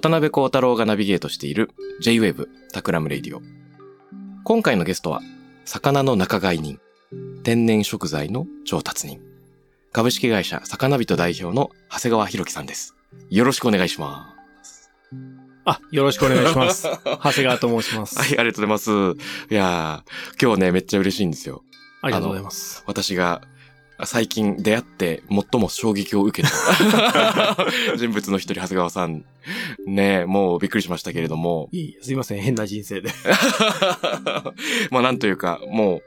[0.00, 3.42] 渡邉康太郎がナビゲートしている J-Wave Takram Radio。
[4.44, 5.20] 今回のゲストは、
[5.66, 6.80] 魚の仲買人、
[7.42, 9.20] 天然食材の調達人、
[9.92, 12.96] 株式会社魚人代表の長谷川博樹さんです。
[13.28, 14.34] よろしくお願いしま
[14.64, 14.90] す。
[15.66, 16.88] あ、よろしくお願いします。
[17.04, 18.18] 長谷川と申します。
[18.18, 18.90] はい、ありがとうございます。
[19.50, 21.62] いやー、今日ね、めっちゃ嬉しいんですよ。
[22.00, 22.82] ありがとうございます。
[22.86, 23.42] 私が
[24.04, 27.56] 最近出会って最も衝撃を受けた
[27.96, 29.24] 人物の一人、長谷川さん。
[29.86, 31.68] ねもうびっくりしましたけれども。
[31.72, 33.10] いいすいません、変な人生で。
[34.90, 36.02] まあなんというか、もう、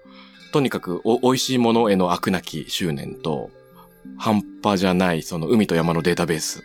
[0.52, 3.50] とにかくお美味しいものへの飽くなき執念と、
[4.18, 6.64] 半端じゃないその海と山のデータベース。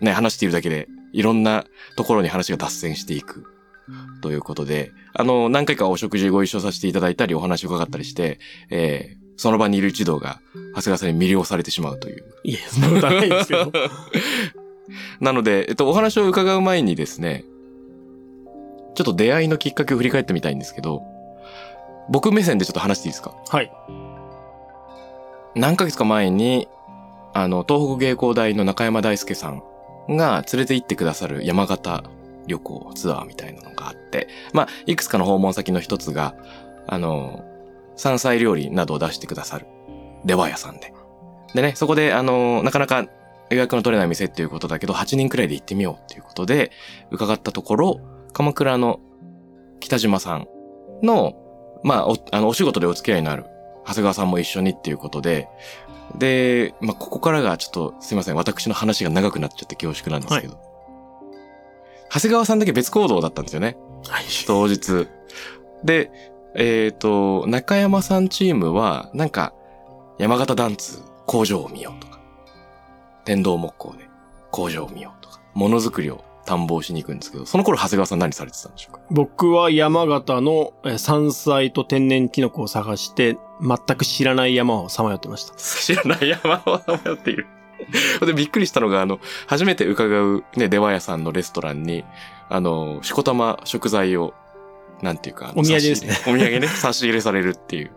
[0.00, 1.64] ね、話しているだけで、いろんな
[1.96, 3.44] ところに話が脱線していく。
[4.20, 8.40] ということで、あの、何回かお食事ご一緒させていただいたり、お話を伺ったりして、
[8.70, 10.40] えー、その場にいる一同が、
[10.74, 12.24] 長谷川さんに魅了されてしまうという。
[12.44, 13.72] いえ、そんなことはないんですけど。
[15.20, 17.44] なので、えっと、お話を伺う前にですね、
[18.94, 21.02] ちょっと出会いのきっかけを振り返ってみたいんですけど、
[22.08, 23.34] 僕目線でちょっと話していいですか？
[23.48, 23.70] はい。
[25.54, 26.68] 何ヶ月か前に、
[27.34, 29.62] あの、東北芸工大の中山大輔さん
[30.08, 32.04] が連れて行ってくださる山形
[32.46, 36.34] 旅行ツアーみたいなのがあって、まあ、いくつかの訪問先の一つが、
[36.86, 37.44] あの、
[37.96, 39.66] 山菜料理などを出してくださる
[40.24, 40.92] 出羽屋さんで。
[41.54, 43.06] でね、そこで、あの、なかなか
[43.50, 46.72] 予約の取れない店っていうことだけど、8人くらいで行ってみようっていうことで、
[47.10, 48.00] 伺ったところ、
[48.32, 49.00] 鎌倉の
[49.80, 50.48] 北島さん
[51.02, 51.34] の、
[51.82, 53.44] まあ、お、あの、お仕事でお付き合いのある
[53.86, 55.48] 長谷川さんも一緒にっていうことで、
[56.18, 60.58] で、まあ、ここからがちょっと、すいません、私の話が長くなっちゃって恐縮なんですけど、
[62.12, 63.76] 長谷川さんだけ別行動だったんですよね。
[64.08, 64.24] はい。
[64.46, 65.08] 当日。
[65.84, 66.10] で、
[66.56, 69.52] えっ、と、中山さんチームは、なんか、
[70.18, 72.18] 山形団通工場を見ようとか、
[73.24, 74.08] 天童木工で
[74.50, 79.00] 工場を見ようとか、ものづくりを探訪しに行くんですけど、その頃長谷川さん何されてたんでしょうか？
[79.10, 85.54] 僕は山形のえー山菜と天然キノコを探して、全く知らない山をさまよってました。
[85.56, 87.46] 知らない山を迷っている。
[88.24, 92.04] で、びっくりしたのが、あの、初めて伺うね、出羽屋さんのレストランに、
[92.48, 94.32] あの、しこたま食材を、
[95.02, 97.90] なんていうか、お土産ですね差し入れお土産ね、 差し入れされるっていう。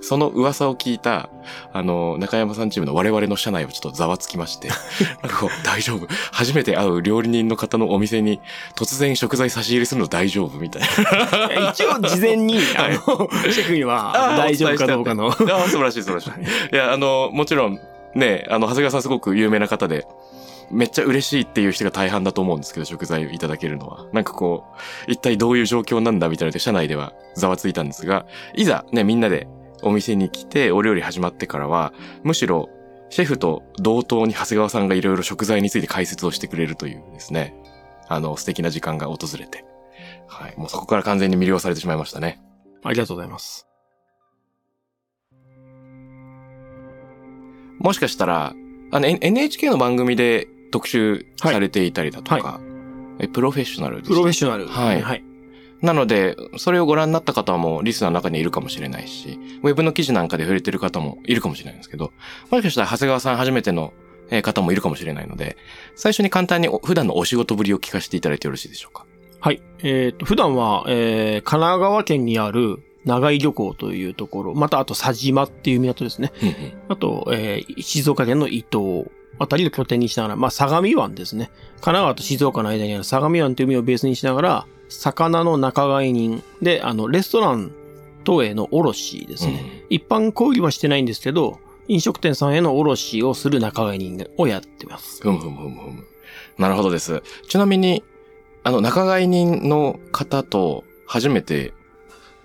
[0.00, 1.28] その噂を聞いた、
[1.72, 4.68] あの、中山さんチームの我々の社内をちょっとざわつきまして、
[5.22, 6.06] なんか大丈夫。
[6.32, 8.40] 初めて会う料理人の方のお店に
[8.74, 11.48] 突然食材差し入れするの大丈夫みたいな。
[11.48, 15.28] い や一応事前に、あの、シェフには大丈夫かどうかの。
[15.28, 15.34] ああ、
[15.68, 16.74] 素晴らしい素晴らしい。
[16.74, 17.78] いや、あの、もちろん、
[18.14, 20.06] ね、あの、長谷川さんすごく有名な方で、
[20.70, 24.06] めっちゃ嬉しいっていう人が大半だと思うんですけど、食材をいただけるのは。
[24.12, 24.64] なんかこ
[25.08, 29.48] う、一体どういう状況なんだみたいなので、社内ではざわついたんですが、いざね、みんなで
[29.82, 31.92] お店に来て、お料理始まってからは、
[32.22, 32.68] むしろ、
[33.10, 37.54] シェフと同等に長谷川さんがいろいろ食材について解説をしてくれるというですね、
[38.08, 39.64] あの、素敵な時間が訪れて、
[40.28, 42.40] はい、もうそこから完全に魅了されてしまいましたね。
[42.84, 43.66] ありがとうございます。
[47.80, 48.54] もしかしたら、
[48.92, 52.60] あの、N- NHK の番組で特集されていたりだとか、は
[53.18, 54.66] えプロフェッショナルですプロフェッショナル。
[54.66, 55.24] はいはい。
[55.82, 62.12] なので、それをご覧になった方もリスナーの中にいるかもしれないし、ウェブの記事なんかで触れてる方もいるかもしれないんですけど、
[62.50, 63.92] もしかしたら長谷川さん初めての
[64.30, 65.56] えー方もいるかもしれないので、
[65.96, 69.06] 最初に簡単にお普段のお仕事ぶりを聞かせていただいてよろしいでしょうか？
[69.40, 69.62] はい。
[69.82, 76.32] えっ、と、普段は、えー、神奈川県にある長井漁港というところ、またあと佐島っていう港ですね。
[76.42, 76.54] うんうん
[76.90, 79.06] あと、えー、静岡県の伊東
[79.38, 81.50] あたりを拠点にしながら、まあ、相模湾ですね。
[81.76, 87.72] 神奈川と静岡の間にある相模湾という海をベースにしながら、魚の仲買人で、あの、レストラン
[88.24, 89.84] 等への卸ですね。
[89.88, 95.22] 一般小売りはしてないんですけど、飲食店さんへの卸をする仲買人をやってます。
[95.22, 96.04] ふむふむふむふむ。
[96.58, 97.22] なるほどです。
[97.48, 98.04] ちなみに、
[98.62, 101.72] あの、仲買人の方と初めて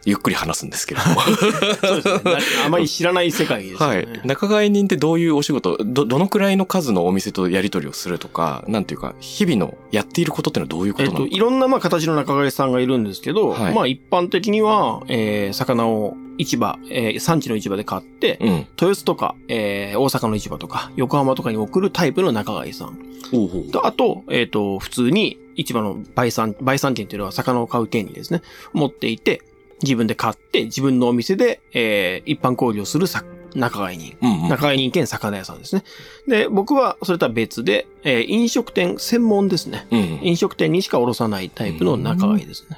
[0.05, 1.21] ゆっくり話すんですけれども。
[1.81, 2.31] そうですね。
[2.59, 3.95] なあまり知らない世界ですよね。
[3.95, 4.07] はい。
[4.23, 18.49] 仲買人ってどういうお仕事、ど、どのくらいの数のお店とやり取りをするとか、なんていうか、日々のやっていることってのはどういうこえっと、となのか、いろんなまあ形の仲買さんがいるんですけど、はいまあ一般的には、えー、魚を市場、えー、産地の市場で買って、うん。
[18.79, 22.97] 豊洲とか、えー、大阪の市場とか、横浜とかに送るタイプの仲買さん。
[23.31, 23.71] ほうほう。
[23.71, 28.41] と、あと、えっ、と、普通に市場の売産、売産権っていうのは魚を買う権利ですね。
[28.73, 29.41] 持っていて、
[29.83, 33.23] 自分で買って、自分のお店で、えー、一般交流をするさ
[33.55, 34.17] 仲買人。
[34.21, 34.49] うんうん。
[34.49, 35.83] 仲買人兼魚屋さんですね。
[36.27, 39.87] で、僕はそれとは別で、えー飲食店専門ですね。
[39.91, 40.19] うんうん。
[40.23, 42.77] 飲食店にしか卸さないタイプの仲買ですね。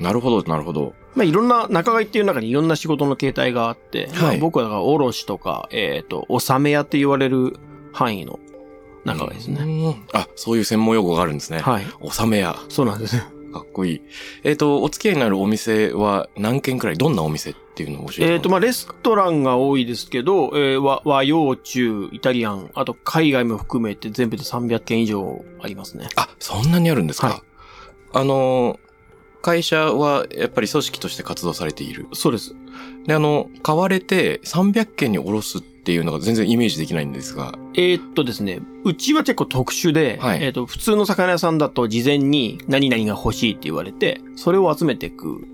[0.00, 0.94] なるほど、なるほど。
[1.14, 7.56] まあ、いろんな、仲買っていう中にいろんな仕事の形態があって、まあはい僕はだから、卸とか、えっ、と、納め屋って言われる
[7.92, 8.40] 範囲の
[9.04, 9.60] 仲買ですね。
[9.62, 11.60] うんあ、そういう専門用語があるんですね。
[11.60, 11.86] はい。
[12.00, 12.56] 納め屋。
[12.68, 13.22] そうなんですね。
[13.54, 14.02] かっこいい。
[14.42, 16.98] えっ、と、お付き合いになるお店は何軒くらい？
[16.98, 26.08] どんなお店っていうのを教えてえっ、と、まあ、レストランが多いですけど、えー和和洋中、イタリアン、あと海外も含めて全部で300件以上ありますね。
[26.16, 27.40] あ、そんなにあるんですか、はい
[28.12, 28.78] あのー、
[29.42, 32.06] 会社はやっぱり組織として活動されている。
[32.12, 32.54] そうです。
[33.06, 37.58] で、あの、買われて300件に卸すっていうのが全然イメージできないんですが。
[37.74, 45.46] えーっとですね、うちは結構特殊で、はいえーっと、普通の魚屋さんだと事前に何々が欲しいって言われて、それを集めていく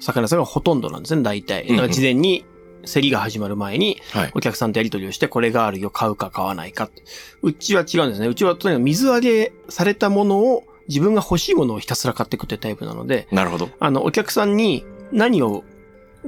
[0.00, 1.66] 魚屋さんがほとんどなんですね、大体。
[1.68, 2.44] だから事前に
[2.86, 4.30] 競りが始まる前に、はい。
[4.34, 7.02] お客さんとやり取りをして、これがあるよ、買うか買わないかって。
[7.42, 8.28] うちは違うんですね。
[8.28, 13.70] うちはとにかく水揚げされたものを、自分が欲しいものをひたすら買っていくってタイプなので、なるほど。
[13.80, 15.64] あの、お客さんに何を、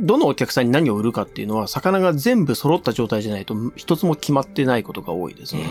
[0.00, 5.62] どのお客さんに何を売るかっていうのは、魚が全部揃った状態じゃないと、一つも決まってないことが多いですね。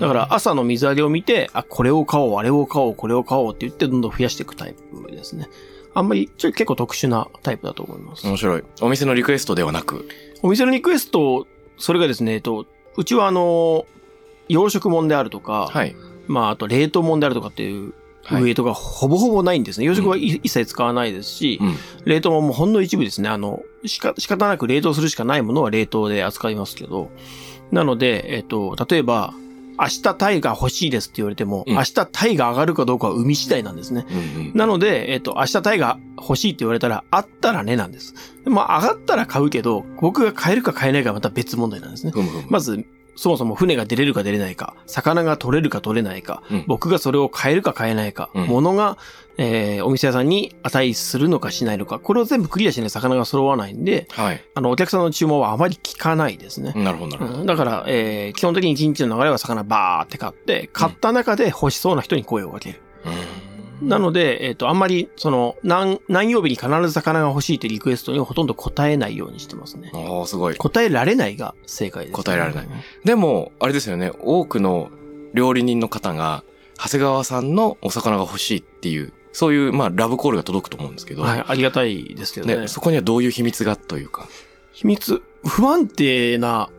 [0.00, 5.48] だから、朝の水揚げを見て、あ、これを買おう、あれを買おう、これを買おうって言って、どんどん増やしていくタイプですね。
[5.94, 8.26] あんまり、ちょ結構特殊なタイプだと思います。
[8.26, 8.64] 面白い。
[8.80, 10.08] お店のリクエストではなく。
[10.42, 11.46] お店のリクエスト、
[11.78, 13.86] それがですね、えっと、うちはあの、
[14.48, 15.96] 養殖物であるとか、はい。
[16.26, 17.92] まあ、あと冷凍物であるとかっていう、はい
[18.32, 19.86] ウエイトがほぼほぼないんですね。
[19.86, 21.76] 養殖はい一切使わないですし、うん。
[22.04, 23.28] 冷凍ももうほんの一部ですね。
[23.28, 27.10] あの、しか、仕方なく冷凍するしかないものは冷凍で扱いますけど。
[27.70, 29.34] なので、えっと、例えば、
[29.78, 34.06] 明日タイが欲しいですって言われても、うん明日タイが上がるかどうかは海次第なんですね。
[34.10, 34.52] うんうん。
[34.54, 38.14] なので、えっと、明日タイが欲しいって言われたら、あったらねなんです。
[38.46, 42.12] まあ、上がったら買うけど、僕が買えるか買えないかはまた別問題なんですね。
[42.12, 42.44] ふむふむ。
[42.48, 42.86] まず、
[43.16, 48.98] そもそも船が出れるか出れないか、魚が取れるか取れないか、うん僕がそれを買えるか買えないか、うん物が、
[49.38, 54.44] えーお店屋さんに値するのかしないのか、これを全部クリアしない魚が揃わないんで、はい。
[54.54, 56.72] あの、お客さんの注文はあまり聞かないですね。
[56.76, 57.40] なるほど、なるほど。
[57.40, 62.80] うんだから、えー基本的に一日の流れは魚バーって買って、買った中で欲しそうな人に声をかける。
[63.06, 63.08] う
[63.52, 69.90] んなので、えっ、と、あんまり、その、何、何曜日に必ず魚が欲しいってリクエストにはほとんど答えないようにしてますね。
[69.92, 70.56] おーすごい。
[70.56, 72.68] 答えられないが正解です、答えられない
[73.04, 74.90] でも、あれですよね、多くの
[75.34, 76.42] 料理人の方が、
[76.78, 82.56] 長谷川さんのお魚が欲しいっていう、そういう、まあ、ラブコールが届くと思うんですけど、はい、ありがたいですけどね。
[82.56, 84.26] ね、そこにはどういう秘密がというか。
[84.72, 86.70] 秘密、不安定な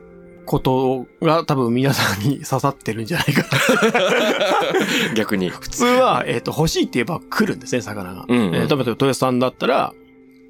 [0.47, 5.13] ことが多分皆さんに刺さってるんじゃないかな。
[5.15, 5.49] 逆に。
[5.49, 8.25] 普通は、えっ、と、欲しいって言えば来るんですね、魚が。
[8.27, 9.93] うんうんえー例えば、豊洲さんだったら、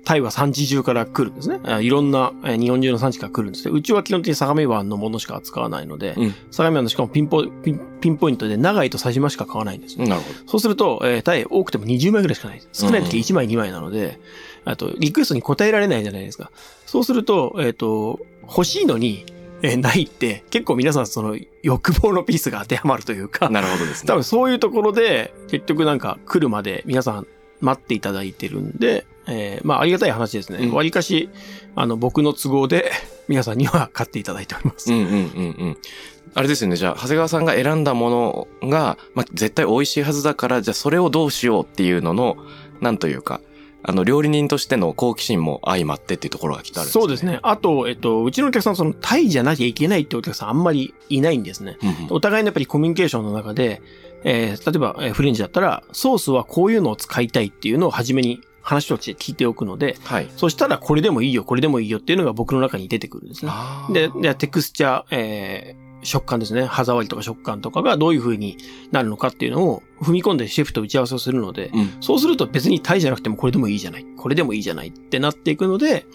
[0.06, 1.60] タイは産地中から来るんですね。
[1.66, 3.74] あいろんな、えー日本中の産地から来るんですね。
[3.74, 6.36] うちは基本的に相模湾のものしか扱わないので、うん。
[6.52, 10.08] 相模湾のしかもピンポピンピンポイントで長井と佐島しか買わないんですよ。
[10.08, 12.62] なるほそうすると、えータイ多くても20枚ぐらいしかない。
[12.72, 14.20] 少ない時1枚2枚なので、
[14.64, 16.52] あと、リクエストに答えられないじゃないですか。
[16.86, 19.26] そうすると、えっ、と、欲しいのに、
[19.64, 24.08] えーないって、結構皆さんその欲望のピースが当てはまるというかど。、なるほどですね。
[24.08, 27.28] 多分そういうところで、結局なんか来るまで皆さん
[27.62, 30.60] 待っていただいてるんで、えーまあありがたい話ですね。
[30.68, 31.30] うんわりかし、
[31.76, 32.92] あの、僕の都合で
[33.28, 34.92] 皆さんには買っていただいております。
[34.92, 35.20] うんうんうんう
[35.70, 35.78] ん。
[36.36, 36.76] あれですよね。
[36.76, 42.38] じゃあ、長谷川さんが選んだものが、まあ、絶対美味しいはずだから、じゃあそれをどうしようっていうのの、
[42.80, 43.42] なんというか、
[43.88, 47.02] あの、料理人としての好奇心も相まってっていうところがきっとあるんですね。
[47.02, 47.40] そうですね。
[47.42, 51.78] あと、えっと、うちのお客さん、その、タイじゃなきゃいけないってお客さんあんまりいないんですね。
[51.82, 51.96] うんうん。
[52.12, 53.82] お互いのやっぱりコミュニケーションの中で、
[54.24, 60.28] えー例えば、えーフレンチだったら、ソースはこういうのを使いたいっていうのを初めに話として聞いておくので、はい。
[60.36, 63.52] そしたらこれでもいいよ、これでもいいよっていうのが僕の中に出てくるんですね。
[63.94, 66.66] で、でテクスチャー、えー食感ですね。
[66.66, 68.58] 歯触りとか食感とかがどういう風に
[68.92, 71.98] なるのかっていうのを踏み込んでシェフと打ち合わせをするので、うん。
[72.02, 74.06] そうすると別にタイじゃなくてもこれでもいいじゃない。
[74.18, 76.06] これでもいいじゃないってなっていくので、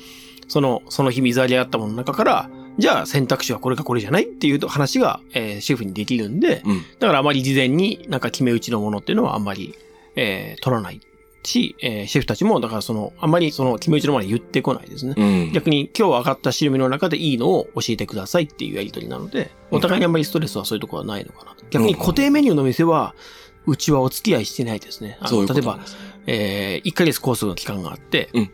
[0.48, 6.82] その、その日水揚げあったものの中から、じゃあ選択肢はこれかこれじゃないっていう話が、えーシェフにできるんで、うん。
[6.98, 9.74] だからあまり事前になんか決め打ちのものっていうのはあんまり、
[10.16, 11.00] えー取らない
[11.44, 15.14] し、えーシェフたちも、だからその、あんまりその、決め打ちの前に言ってこないですね。
[15.16, 15.52] うん。
[15.52, 21.64] 逆に今日上がった汁味の中でいいのを教えてくださいっていうやりとりなので、お互いにあんまりストレスはそういうところはないのかなと。
[21.70, 23.14] 逆に固定メニューの店は、
[23.66, 25.18] うちはお付き合いしてないですね。
[25.20, 25.78] あの例えば
[26.26, 28.50] えー、1ヶ月コースの期間があって、うん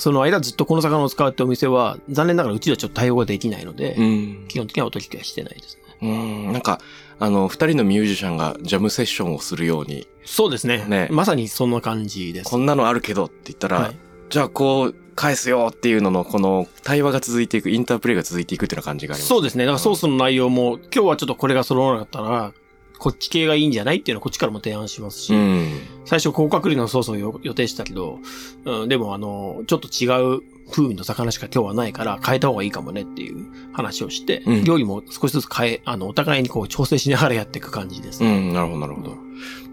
[0.00, 4.48] その間ずっとこの魚を使うってお店は、残念ながらうちではちょっと対応ができないので、うん。
[4.48, 5.82] 基本的にはお取り合いしてないですね。
[6.00, 6.52] うん。
[6.52, 6.80] なんか、
[7.20, 10.84] あの、二人のミュージシャンがジャムセッションをするように、そうですね。
[10.88, 12.50] ねまさにそんな感じです。
[12.50, 13.96] こんなのあるけどって言ったら、はい
[14.30, 19.28] じゃあこう、返すよっていうのの、この対話が続いていく、インタープレイが続いていくっていう感じがあります。
[19.28, 19.64] そうですね。
[19.64, 22.52] だからソースの内容も、今日はちょっとこれが揃わなかったら、
[23.00, 25.68] こっち系がいいんじゃないっていうのはこっちからも提案しますし、うん。
[26.04, 28.20] 最初高確率のソースをよ予定してたけど、
[28.64, 38.36] うん、でもあの、ちょっと違う風味の魚しか今日はないから変えた方がいいかもねっていう話をして、うん料理も少しずつ変え、あの、お互いにこう調整しながらやっていく感じですね。
[38.36, 39.16] うん、なるほど、なるほど。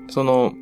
[0.10, 0.54] その、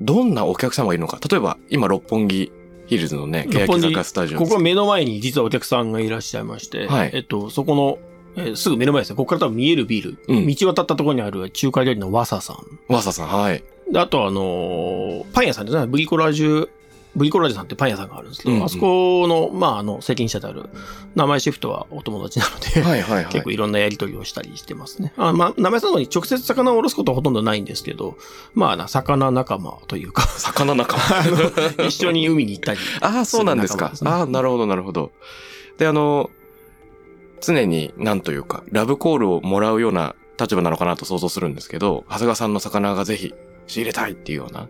[0.00, 1.18] どんなお客様がいるのか？
[1.28, 2.52] 例えば、今、六本木
[2.86, 7.98] ヒルズのね、欅坂スタジオここは目の前に実はお客さんがいらっしゃいまして、はいえっと、そこの、
[8.36, 9.16] えーすぐ目の前ですね。
[9.16, 12.92] ここから多分見えるビル、うん道渡ったところにある中華料理のワサさん。
[12.92, 13.64] わささん、はい。
[13.92, 15.86] で、あとあのーパン屋さんですね。
[15.86, 16.68] ブリコラージュ、
[17.18, 20.70] ブリコラージュさんってパン屋さんがあるんですけど、うんうんあそこの、まあ、あの、責任者である、
[21.14, 23.32] 名前シフトはお友達なので、はい、はい、はい。
[23.32, 25.12] 結構いろんなやりとりをしたりしてますね。
[25.16, 28.16] あまあ、名前さんのに直接魚をおろすことはほとんどないんですけど、
[28.54, 31.84] まあな、魚仲間というか、魚仲間。
[31.86, 32.78] 一緒に海に行ったり。
[33.00, 33.92] ああ、そうなんですか。
[34.04, 35.12] ああ、なるほど、なるほど。
[35.78, 36.30] で、あの、
[37.40, 43.34] 常に、なんというか、ラブコールをもらうような立場なのかなと想像するんですけど、長谷川さんの魚がぜひ
[43.66, 44.68] 仕入れたいっていうような。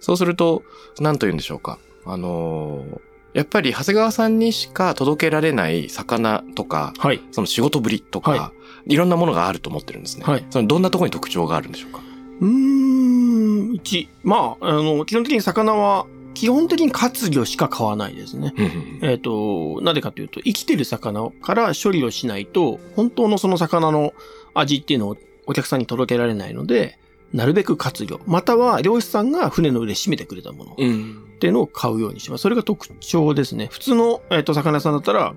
[0.00, 0.62] そうすると、
[0.98, 1.78] なんと言うんでしょうか。
[2.04, 3.00] あのー
[3.32, 7.20] やっぱり長谷川さんにしか届けられない魚とか、はい。
[7.30, 8.52] その仕事ぶりとか、、は
[8.86, 10.24] いろんなものがあると思ってるんですね。
[10.24, 12.00] はいそのどんなところに特徴があるんでしょうか？
[12.40, 18.52] うーん、うち、まあ、あの、基本的に魚は、基本的に活魚しか買わないですね。
[19.00, 24.12] えっ、と、なぜかというと、生きてる魚から処理をしないと、本当のその魚の
[24.54, 25.16] 味っていうのを
[25.46, 26.98] お客さんに届けられないので、
[27.32, 31.26] なるべく活魚、または漁師さんが船の上で締めてくれたものっうん。
[31.38, 32.42] ていうのを買うようにします。
[32.42, 33.68] それが特徴ですね。
[33.70, 35.34] 普通の、えっ、と、魚屋さんだったら、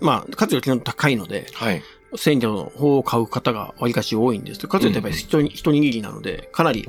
[0.00, 1.82] まあ、活魚基本高いので、はい。
[2.16, 6.88] 鮮魚の方を買う方がわりかし多いんですけど、活魚ってやっぱり一に一握りなので、かなり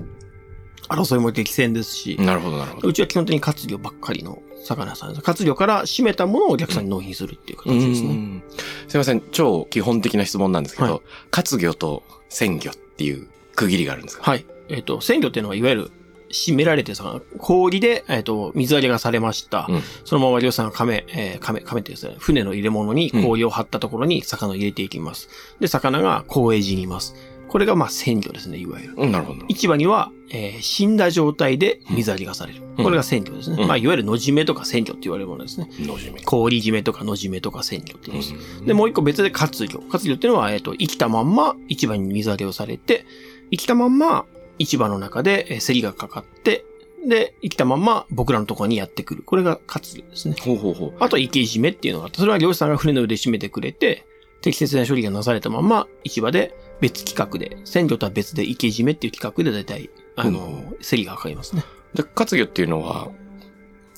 [0.89, 2.87] 争いも激戦ですし、なるほど、なるほど。
[2.87, 5.21] うちは基本的に活魚ばっかりの魚屋さんです。
[5.21, 8.09] 活魚から締めたものをお客さんに納品するっていう形ですね。
[8.09, 8.43] うん
[8.87, 14.23] すいません、超基本的な質問なんですけど、はい活魚と鮮魚っていう区切りがあるんですか？
[14.29, 14.45] はい。
[14.69, 15.91] えっ、と、鮮魚っていうのは、いわゆる、
[16.31, 19.65] 締められてさ、氷で、えっ、と、水揚げがされました。
[19.69, 25.27] うんそのまま漁師さんが亀、えー亀、亀ってですね、船の入れ物に氷を張ったところに魚を入れていきます。
[25.59, 27.15] で、魚が光栄寺にいます。
[27.49, 28.93] これが、まあ、鮮魚ですね、いわゆる。
[28.95, 29.45] うん、なるほど。
[29.49, 32.61] 市場には、えー死んだ状態で水揚げがされる。
[32.77, 33.57] うんこれが鮮魚ですね。
[33.59, 35.69] うんまあ、いわゆる野締めとか鮮魚って言われるものですね。
[35.81, 36.21] のじめ。
[36.21, 38.33] 氷締めとか野締めとか鮮魚って言います。
[38.33, 39.79] うんで、もう一個別で活魚。
[39.89, 43.05] 活魚っていうのは、えっ、と、生きたまんま市場に水揚げをされて、
[43.51, 44.25] 生きたまんま
[44.57, 46.65] 市場の中で、えー競りがかかって、
[47.07, 49.23] で、生きたまんま僕らのところにやってくる。
[49.23, 50.35] これが活魚ですね。
[50.39, 50.93] ほうほうほう。
[50.99, 54.05] あと、池締めっていうのがあって、それは漁師さんが船の上で締めてくれて、
[54.41, 61.63] 適切な処理がなされたまま、市場で別企画で、鮮魚とは別で池締めっていう企画で大体、あの、競りがかかりますね。
[61.95, 63.09] で、活魚っていうのは、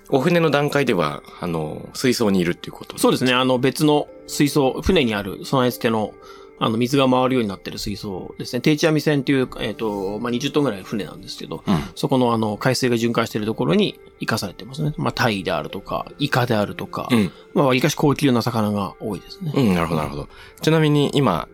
[0.09, 2.97] お船の段階では、あの、水槽にいるっていうこと？
[2.97, 3.33] そうですね。
[3.33, 6.13] あの、別の水槽、船にある備え付けの、
[6.59, 8.61] あの、水が回るようになってる水槽ですね。
[8.61, 11.83] 定置網船っていう、えっ、と、まあ、20トンぐらいの船なんですけど、うん。
[11.95, 14.93] そこのあの、海水が循環しているところに生かされてますね。
[14.97, 17.31] まあ、タイであるとか、イカであるとか、うん。
[17.53, 19.51] まあ、わりかし高級な魚が多いですね。
[19.55, 20.29] うん、なるほど、なるほど。
[20.61, 21.47] ちなみに今、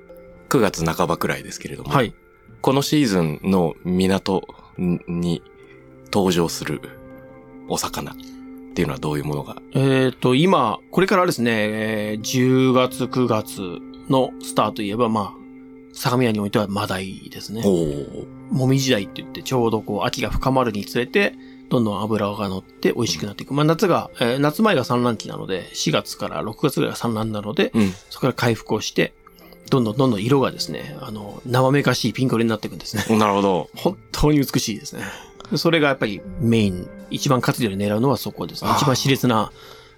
[0.49, 2.13] 9月半ばくらいですけれども、はい。
[2.61, 5.41] このシーズンの港に
[6.11, 6.81] 登場する
[7.69, 8.15] お魚っ
[8.73, 9.61] ていうのはどういうものが？
[9.73, 13.61] えっ、と、今、これからですね、えー10月、9月
[14.09, 15.39] のスタートといえば、まあ、
[15.93, 17.63] 相模屋においてはマダイですね。
[18.51, 21.33] もみじ鯛って言って、ちょうどこう、秋が深まるにつれて、
[21.69, 23.53] どんどん油が乗って美味しくなっていく。
[23.53, 27.91] まあ、夏が、えー夏前が産卵期なので、4月から6月ぐらいが産卵なので、うん。
[28.09, 29.13] そこから回復をして、
[29.69, 33.17] どんどんどんどん色がですね、あの、生めかしいピンク色になっていくんですね。
[33.17, 33.69] なるほど。
[33.75, 35.03] 本当に美しいですね。
[35.55, 39.51] それがやっぱりメイン、一番活量で狙うのはそこですね一番熾烈な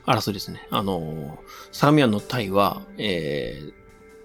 [0.05, 0.65] 争いですね。
[0.71, 1.37] あの、
[1.71, 3.80] 相模湾のタイは、えー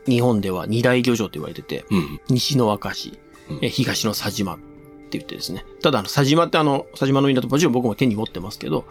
[0.06, 2.20] 日本では二大漁場と言われてて、うん。
[2.28, 5.64] 西の明石うん、えー東の佐島って言ってですね。
[5.82, 8.86] ただ、あの、佐島ってあの、佐島の港、もちろん僕も手に持ってますけど、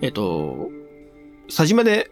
[0.00, 0.70] えっ、と、
[1.46, 2.10] 佐島で、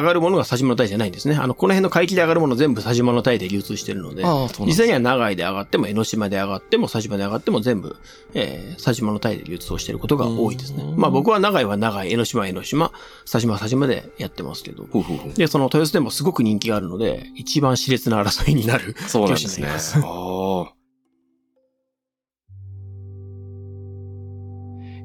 [0.00, 1.36] 上がるものが佐島の鯛じゃないんですね。
[1.36, 4.24] あの、この辺の海域で上がるもの全部佐島の鯛で流通してるので、
[4.64, 7.96] 実際には長井で上がっても、江ノ島で上がっても、佐島で上がっても全部、
[8.34, 10.84] えー、佐島の鯛で流通をしていることが多いですね。
[10.96, 12.92] まあ僕は長井は長井、江ノ島は江ノ島、
[13.24, 14.86] 佐島は佐島でやってますけど。
[14.92, 18.94] ほうほうほうで、その豊洲でもすごく人気があるので、一番熾烈な争いになる。
[19.06, 19.68] そうなんですね。
[19.68, 20.72] ああ。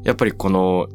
[0.03, 0.87] やっぱりこの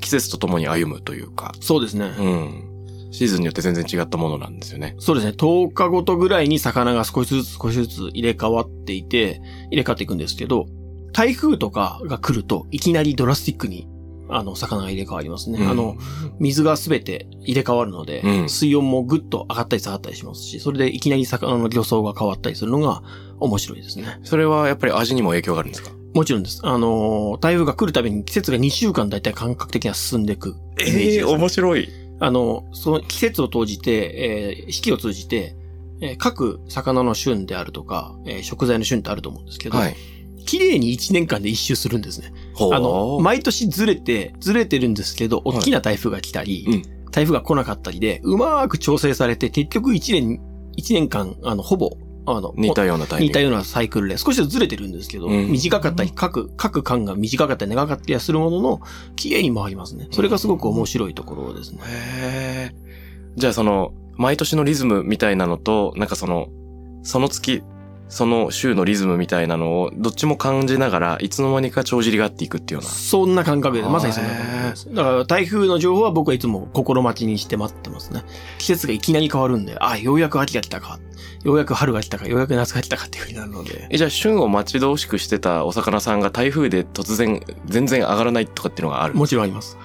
[0.00, 2.14] 季節とともに歩むというか、そうですね。
[2.18, 2.73] うん。
[3.14, 4.96] シーズンによって全然違ったものなんですよね。
[4.98, 5.34] そうですね。
[5.36, 9.40] 10日ごとぐらいに魚が少しずつ少しずつ入れ替わっていて、
[9.70, 10.66] 入れ替わっていくんですけど、
[11.12, 13.86] 台風とかが来ると、いきなりドラスティックに、
[14.28, 15.60] あの、魚が入れ替わりますね。
[15.60, 15.96] うんあの、
[16.40, 23.02] 水がすべて入れ替わるので、うん水温もぐっと上がったり下がったりしますし、それでいきなり魚の漁槽が変わったりするのが
[23.38, 24.18] 面白いですね。
[24.24, 25.92] それはやっぱり味にも影響があるんですか？
[26.14, 26.60] もちろんです。
[26.64, 31.88] あのー、台風が来るたびに季節が2週間だいたい感覚的には進んでいくイメージです、面白い。
[32.24, 35.56] あの、その季節を通じて、えー四季を通じて、
[36.00, 39.96] えー各魚の旬であるとか、えー食材の旬ってあると思うんですけど、はい。
[40.46, 42.32] 綺麗に1年間で一周するんですね。
[42.72, 46.82] あの、毎年ずれて、ずれてるんですけど、大きな台風が来たり、うん
[47.14, 50.40] 台風が来なかったりで、うまーく調整されて、結局1年、
[50.76, 51.92] 一年間、あの、ほぼ、
[52.26, 53.30] あの、似たようなタイミング。
[53.30, 58.80] 似たようなサイクルで、少しずつずれてるんですけど、うん短かったり、各、各間が短かったり長かったりはするものの、
[59.16, 60.08] 綺麗に回りますね。
[60.10, 61.80] それがすごく面白いところですね。
[61.84, 62.74] へえ。
[63.36, 66.48] じゃあその、毎年のリズムみたいなのと、なんかその、
[67.02, 67.62] その月、
[68.14, 72.90] その週のリズムみたいなのを、どっちも感じながら、いつの間にか帳尻が合っていくっていうような。
[72.90, 74.94] そんな感覚で、まさにそんな感覚です。
[74.94, 78.22] だから台風の情報は僕はいつも心待ちにして待ってますね。
[78.58, 81.00] 季節がいきなり変わるんで、あ、ようやく秋が来たか。
[81.42, 83.88] ようやく春が来たか、ようやく夏が来たかっていう風になるので。
[83.90, 89.14] え、じゃあ旬を待ち遠しくしてたお魚さんが台風で突然、全然上がらないとかっていうのがある？
[89.14, 89.76] もちろんあります。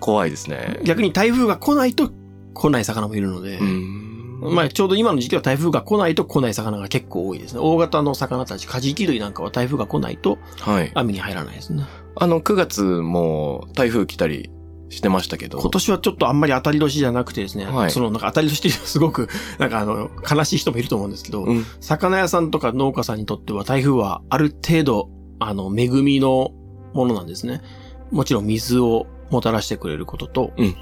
[0.00, 0.80] 怖いですね。
[0.82, 2.10] 逆に台風が来ないと
[2.54, 4.05] 来ない魚もいるので、うん。
[4.40, 7.60] まあちょうど今の時期は台風が来ないと来ない魚が結構多いですね。
[7.60, 10.90] 大型の魚たち、カジキ類なんかは台風が来ないとはい。
[10.94, 11.84] 網に入らないですね。
[12.14, 14.50] あの、9月も台風来たり
[14.88, 15.58] してましたけど。
[15.58, 19.28] 今年はちょっとあんまり当たり年じゃなくてですね、はいそのなんか当たり年っていうのはすごく、
[19.58, 21.64] なんかあの、悲しい人もいると思うんですけど、うん。
[21.80, 26.52] 魚屋さんとか農家さんにとっては台風はある程度、あの、恵みの
[26.94, 27.62] ものなんですね。
[28.10, 30.76] もちろん水をもたらしてくれることと、うん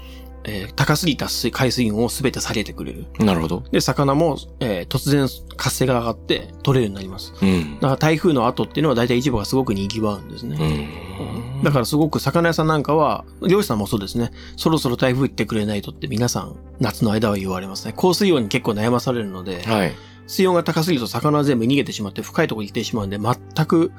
[0.47, 3.05] えー高すぎた水海水温をすべて下げてくれる。
[3.19, 3.63] なるほど。
[3.71, 5.27] で、魚も、えー突然
[5.57, 7.33] 活性が上がって取れるようになります。
[7.41, 7.81] うんだ。
[7.81, 10.57] から台風の後っていうのは大体市場がすごく賑わうんですね。
[10.59, 11.63] うん。
[11.63, 14.31] だからすごく魚屋さんなんかは、漁師さんもそうですね。
[14.57, 17.93] そろそろ台風行ってくれないとって皆さん夏の間は言われますね。
[17.95, 19.93] 降水温に結構悩まされるので、はい。
[20.27, 23.91] 水温が高すぎると魚は全部逃げてしまって深いところに行ってしまうんで、全く、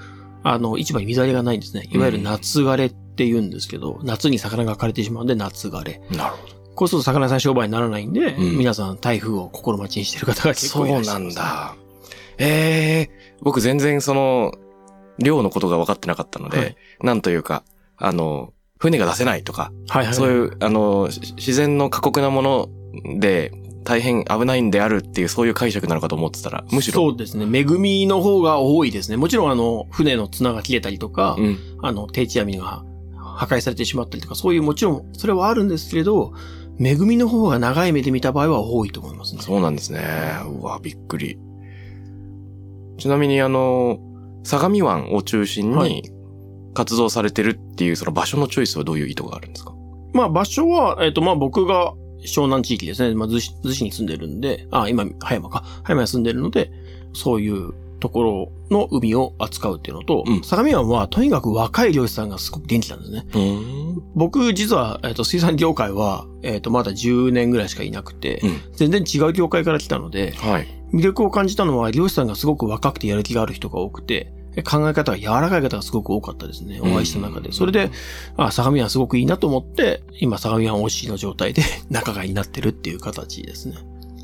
[0.48, 1.88] あの、市場に水揚げがないんですね。
[1.90, 6.00] いわゆる夏枯れって言うんですけど、夏に魚が枯れてしまうんで夏枯れ。
[6.11, 6.54] なるほど。
[6.76, 11.35] こうすると魚屋さん商売にならないんで、うん皆さん台風を心待ちにしてる方が結そう構いらっしゃますないん。
[11.35, 11.76] だ。
[12.38, 14.52] ええ僕全然その、
[15.18, 17.64] 量のことが分かってなかったので、はいなんというか、
[17.96, 20.14] あの、船が出せないとか、はいはい。
[20.14, 22.68] そういう、あの、し自然の過酷なもの
[23.18, 23.52] で、
[23.87, 27.46] 大変危ないんであるっていう、そういう解釈なのかと思ってたら、むしろ、そうですね。
[27.59, 29.16] 恵みの方が多いですね。
[29.16, 31.59] もちろんあの、船の綱が切れたりとか、うん。
[31.83, 36.33] あの、定置網が破壊されてしまったりとか、そういうもちろん、それはあるんですけれど、
[36.79, 39.40] 恵みの方が長い目で見た場合は多いと思いますね。
[39.40, 40.01] そうなんですね。
[40.61, 41.38] うわ、びっくり。
[42.99, 43.99] ちなみにあの、
[44.42, 46.03] 相模湾を中心はに
[46.75, 49.75] 活動されてるっていうその場所のチョイスはどういう意図があるんですか？
[50.12, 53.14] まあ場所は、えっ、とまあ僕が湘南地域ですね。
[53.14, 55.62] まあ逗子、に住んでるんで、あ、今、葉山か。
[55.83, 56.70] 葉山に住んでるので、
[57.12, 63.26] そういうところの海を扱うっていうのと、うん相模湾はとにかく若い漁師さんがすごく元気なんですね。
[63.35, 64.02] うん。
[64.14, 68.61] 僕実は、えっ、と、水産業界は、えっ、と、まだ10年ぐらいしかいなくて、うん。
[68.74, 70.66] 全然違う業界から来たので、はい。
[70.92, 76.81] 魅力を感じたのは、漁師さんがすごく若くてやる気がある人が多くて、考え方が柔らかい方がすごく多かったですね。
[76.81, 77.49] お会いした中で。
[77.49, 77.90] うんそれで、
[78.37, 83.77] あ、相模湾すごくいいなと思って、今、相模湾推しの状態で 仲買になってるっていう形ですね。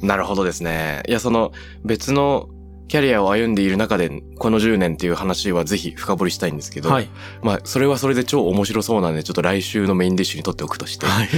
[0.02, 1.02] なるほどですね。
[1.08, 1.52] いや、その
[1.84, 2.48] 別の
[2.88, 7.08] キャリアを歩んでいる中で、この10年っていう話はぜひ深掘りしたいんですけど、はい。
[7.42, 11.28] まあ、それはそれで超面白そうなんで、ちょっと来週のメインディッシュに取っておくとして、はい。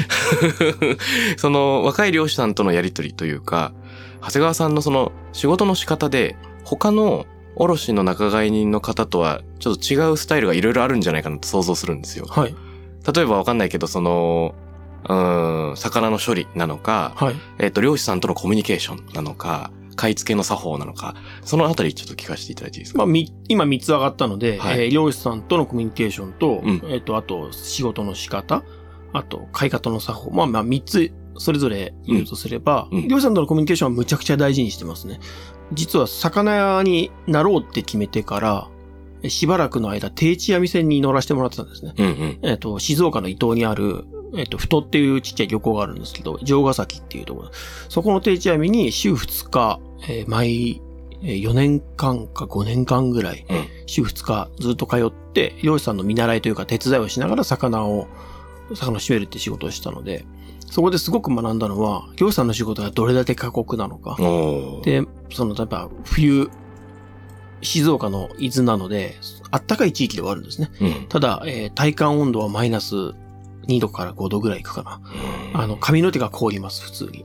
[1.39, 3.73] その若い漁師さんとのやりとりというか、
[4.21, 12.27] 長谷川さんのその仕事の仕方で、他の卸の仲買人の方とはちょっと違うスタイルがいろいろあるんじゃないかなと想像するんですよ。
[12.27, 12.55] はい。
[13.15, 14.55] 例えばわかんないけど、その、
[15.05, 17.35] うーん、魚の処理なのか、はい。
[17.59, 21.15] えっ、と、漁師さんとのコミュニケーションなのか、買い付けの作法なのか、
[21.45, 28.65] そのあたりちょっと聞かせていただいていいですか、まあ、み、今3つ上がったので、はいえー漁師さんとのコミュニケーションと、うんえっ、と、あと、仕事の仕方、
[29.13, 30.31] あと、買い方の作法。
[30.31, 35.21] まあまあ、3つそれぞれ言うとすれば、うんさんとのコミュニケーションはむちゃくちゃ大事にしてますね。
[35.73, 38.69] 実は魚屋になろうって決めてから、
[39.23, 41.95] えしばらくの間、定置網船に乗らせてもらってたんですね。
[41.97, 42.39] うんうん。
[42.43, 44.05] えっ、と、静岡の伊東にある、
[44.37, 47.51] えっ、と、太っていうちっちゃい漁港があるんですけど、城ヶ崎っていうところ。
[47.89, 50.83] そこの定置網に週2日、えー毎、
[51.23, 58.09] えー4年間か5年間ぐらい、うん週2日ずっと通って、漁師さんの見習いというか手伝いをしながら魚を、
[58.75, 60.25] 魚を締めるって仕事をしたので、
[60.75, 64.17] そこですごく学んだのは、漁師さんの仕事がどれだけ過酷なのか。
[64.83, 66.51] で、その、やっぱ冬、
[67.63, 69.15] 静岡の伊豆なので、
[69.53, 70.73] あったかい地域ではあるんですね。
[70.81, 71.07] うん。
[71.09, 72.97] ただ、えー体感温度はマイナス
[73.69, 75.01] 2度から5度ぐらいいくかな。
[75.53, 77.25] あの、髪の毛が凍ります、普通に。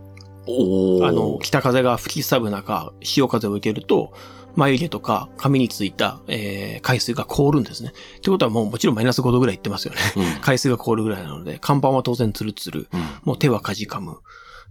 [1.04, 4.14] あの、北風が吹きすさぶ中、潮風を受けると、
[4.60, 7.91] 眉毛とか髪についた、えー海水が凍るんですね。
[8.17, 10.00] ってことはもうもちろんマイナス5度ぐらいいってますよね。
[10.15, 10.24] うん。
[10.41, 12.88] 海水が凍るぐらいなので、甲板は当然ツルツル。
[12.93, 13.00] うん。
[13.24, 14.17] もう手はかじかむ。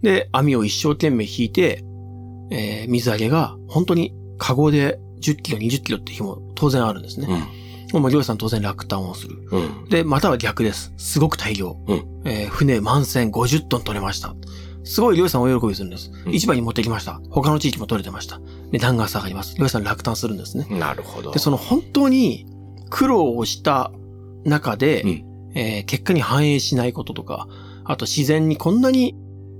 [0.03, 1.85] で、網を一生懸命引いて、
[2.51, 7.27] えー水揚げが本当にカゴで10キロ、20キロって日も当然あるんですね。
[7.93, 9.37] もう漁師さん当然落胆をする。
[9.51, 9.61] うん。
[9.61, 9.89] うん。
[9.89, 10.93] で、または逆です。
[10.99, 11.77] すごく大量。
[11.87, 14.35] うんえー船満船50トン取れました。
[14.85, 16.11] すごい漁師さんお喜びするんです。
[16.27, 17.21] うん市場に持ってきました。
[17.31, 18.41] 他の地域も取れてました。
[18.71, 19.57] 値段が下がります。
[19.59, 20.67] 漁師さん落胆するんですね。
[20.79, 21.33] なるほど。
[21.33, 22.47] で、その本当に
[22.91, 23.93] 苦労をした
[24.45, 27.49] 中で、うんえー結果に反映しないこととか、
[27.85, 29.15] あと自然にこんなに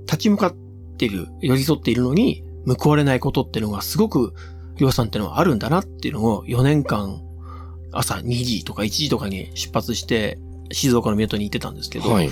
[0.05, 0.55] 立ち向かっ
[0.97, 2.43] ている、寄り添っているのに
[2.77, 4.33] 報われないことっていうのがすごく
[4.77, 7.21] 漁師さんっていうのはあるんだなっていうのを4年間
[7.91, 10.39] 朝2時とか1時とかに出発して
[10.71, 12.29] 静岡の港に行ってたんですけど、はい。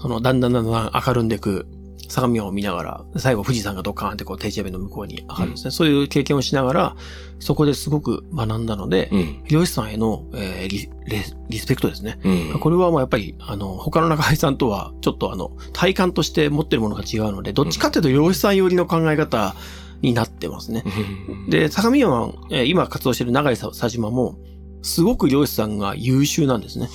[0.00, 1.66] そのだんだんだんだん明るんでく
[2.10, 5.70] 相模湾を見ながら、最後富士山がドカーンってこう定置網の向こうに上がるんですね。
[5.70, 6.96] そういう経験をしながら、
[7.38, 9.44] そこですごく学んだので、うん。
[9.48, 12.18] 漁師さんへの、えーリレリスペクトですね。
[12.24, 12.60] うん。
[12.60, 19.54] これはもうやっぱり、あの、他の仲居さんとは、ちょっとあの、体感として持ってるものが違うので、どっちかっていうと漁師さん寄りの考え方
[20.02, 20.82] になってますね。
[21.28, 24.36] うん、で、相模湾、えー今活動してる長井佐島も、
[24.82, 26.88] すごく漁師さんが優秀なんですね。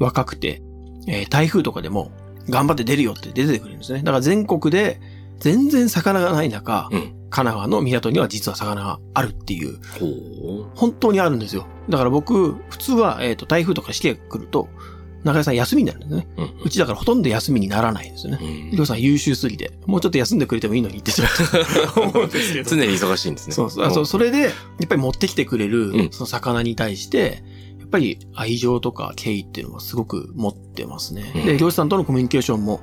[0.00, 0.60] 若くて、
[1.06, 2.10] えー台風とかでも、
[2.48, 4.00] 頑張って出るよって出てくるんですね。
[4.00, 5.00] だから全国で、
[5.38, 7.16] 全然魚がない中、うん。
[7.28, 9.78] 神奈川の港には実は魚があるっていう。
[10.74, 11.66] 本当にあるんですよ。
[11.88, 14.68] だから僕、普通は、えっ、と、台風とかしてくると、
[15.24, 16.28] 中井さん休みになるんですね。
[16.36, 16.54] うん。
[16.64, 18.38] うちだからほとんど休みにならないんですよね。
[18.40, 21.10] うんりょうさん優秀すぎて、もうちょっと休んでくれてもいいのにって
[21.96, 22.70] 思 うんですけど。
[22.70, 23.54] 常に忙しいんですね。
[23.54, 24.52] そうそうあそれで、やっ
[24.88, 27.38] ぱり持ってきてくれるうん、その魚に対して、や
[27.86, 31.32] っぱり愛情とか敬意っていうのはすごく持ってますね。
[31.34, 32.80] うんで、漁師さんとのコミュニケーションも、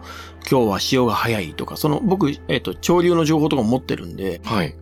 [0.50, 4.76] 今日は潮が早いとか、その僕、えっ、と、潮流の情報とかも持ってるんで、はい。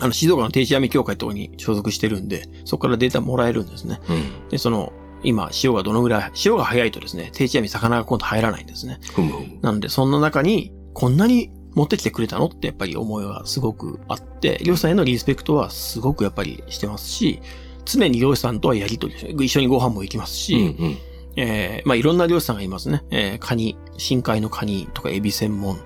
[0.00, 4.00] あの、静岡の定置網協会とかに所属してるんで、そこからデータもらえるんですね。
[4.08, 4.48] うん。
[4.48, 4.92] で、その、
[5.24, 9.00] 今、潮がどのぐらい、潮が早いとですね、定置網魚が今度入らないんですね。
[9.12, 9.58] ふむふむ。
[9.62, 17.40] なので、そんな中に、こんなに持ってきてくれたのってやっぱり思いがすごくあって、漁師さんへのリスペクトはすごくやっぱりしてますし、
[17.88, 20.98] 常に漁師さんとはやりとりして、一緒にご飯も行きますし、うんうん。
[21.36, 23.02] えーまあいろんな漁師さんがいますね。
[23.10, 25.78] えーカニ、深海のカニとかエビ専門、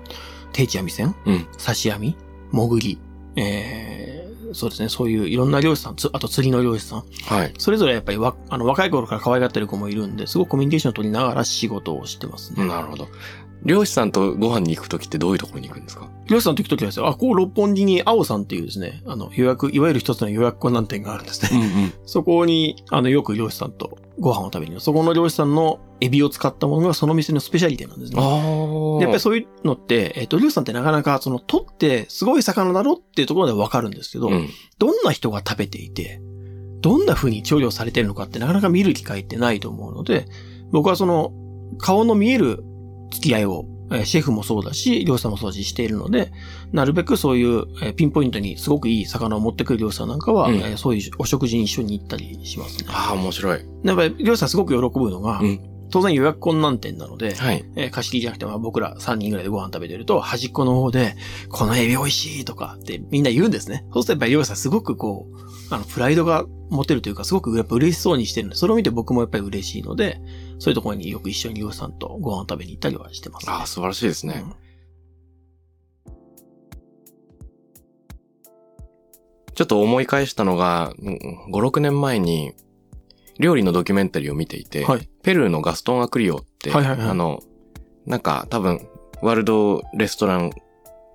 [0.51, 1.47] 定置網船、うん。
[1.57, 2.15] 刺し網、
[2.51, 2.99] 潜り、
[3.35, 7.53] えーそうですね、そういういろんな漁師さん、つあと釣りの漁師さん、はい。
[7.57, 12.67] それぞれやっぱりわあの若い頃から可愛がってる子もいるんで、すごくコミュニケーションを取りながら仕事をしてますね。
[12.67, 13.07] なるほど。
[13.65, 16.09] 漁師さんとご飯に行くときってどういうところに行くんですか？
[16.27, 21.59] 漁師さんと行くときはですよ、あ、こう六本木に青さんっていうですね、あの予約、いわゆる一つの予約困難店があるんですね。
[21.59, 21.93] んうん。
[22.05, 24.79] そこに、あの、よく漁師さんとご飯を食べに。
[24.81, 28.21] そこの漁師さんのエビを使ったものがその店のスペシャリティなんですね。
[29.01, 34.49] やっぱりそういうのって、えっ、と、漁師さんってなかなか、その、取って、すごい魚だろっていうところでわかるんですけど、うん。
[34.77, 36.21] どんな人が食べていて、
[36.81, 40.25] どんな風に調理をされてるのかってなかなか見る機会ってないと思うので、
[40.71, 41.31] 僕はその、
[41.77, 42.63] 顔の見える
[43.13, 46.31] 付き合いを、えーシェフもそうだし、漁師さんもそうだししているので、
[46.71, 52.85] なるべくそういう、えーピンポイントにすごくいい魚を持ってくる漁師さんなんかは、うんえーそういうお食事に一緒に行ったりしますね。
[52.89, 53.65] ああ、面白い。
[53.83, 55.59] やっぱり漁師さんすごく喜ぶのが、うん。
[55.93, 57.63] 当然予約困難店なので、はい。
[57.75, 61.15] えー貸し切りじゃなくて、まあ僕ら3人ぐらいでご飯食べてると、端っこの方で、
[61.49, 63.85] このエビ美味しいとかってみんな言うんですね。
[63.93, 65.35] そうするとやっぱり漁師さんすごくこう、
[65.69, 70.19] あの、プライドが持てるというか、すごくやっぱ嬉しそうにしてるんで、それを見て僕もやっぱり嬉しいので、
[70.57, 73.53] そういうところによく一緒に漁師さんとご飯を食べに行ったりはしてます、ね。
[73.53, 74.43] ああ、素晴らしいですね。
[79.53, 81.19] ちょっと思い返したのが、うん
[81.53, 82.53] 5、6年前に、
[83.39, 85.09] 料理のドキュメンタリーを見ていて、はい。
[85.23, 87.09] ペルーのガストン・アクリオって、はいはいはい。
[87.09, 87.41] あの、
[88.05, 88.87] なんか多分、
[89.21, 90.51] ワールドレストラン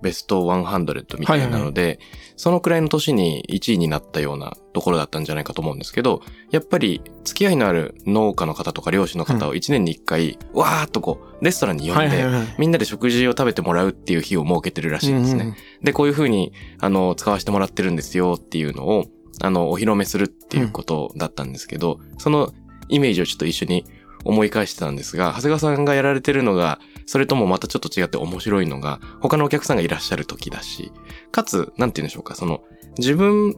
[0.01, 1.99] ベスト100みたいなので、
[2.37, 12.25] そのくらいの年に1位になったようなところだったんじゃないかと思うんですけど、やっぱり付き合いのある農家の方とか漁師の方を1年に1回、わーっとこう、レストランに呼んで、
[12.57, 15.55] みんなで食事を食べてもらうっていう日を設けてるらしいんですね。
[15.83, 19.05] で、こういう風に、あの、使わせてもらってるんですよっていうのを、
[19.41, 22.53] あの、お披露目するっていうことだったんですけど、その
[22.89, 23.85] イメージをちょっと一緒に
[24.25, 30.91] 思い返してたんですが、長谷川さんがやられてるのが、それともまたちょっと違って面白いのが、他のお客さんがいらっしゃる時だし、
[31.31, 32.61] かつ、なんて言うんでしょうか、その、
[32.97, 33.55] 自分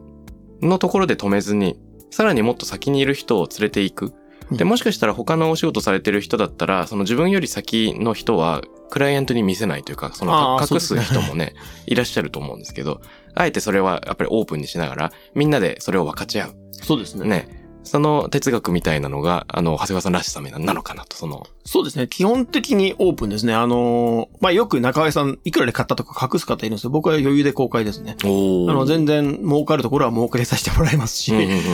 [0.62, 1.80] のところで止めずに、
[2.12, 4.14] さらにもっと先にいる人を連れていく。
[4.52, 11.54] で、もしかしたら他のお仕事されてる人だったら、その自分より先の人は、クライアントに見せないというか、その隠す人もね、
[11.88, 13.02] いらっしゃると思うんですけど、
[13.34, 16.56] あえてそれはやっぱりオープンにしながら、みんなでそれを分かち合う。
[16.72, 17.28] そうですね。
[17.28, 17.61] ね。
[17.84, 21.48] その哲学みたいなのが、あの、長谷川さんらしさなのかなと、その。
[21.66, 22.08] そうですね。
[22.08, 23.54] 基本的にオープンですね。
[23.54, 28.18] あのまあ、よく中井さん、いくらで買ったとか隠す方いるんですけど、僕は余裕で公開ですね。
[28.24, 31.34] おあの、全然儲かるところは儲かりさせてもらいますし、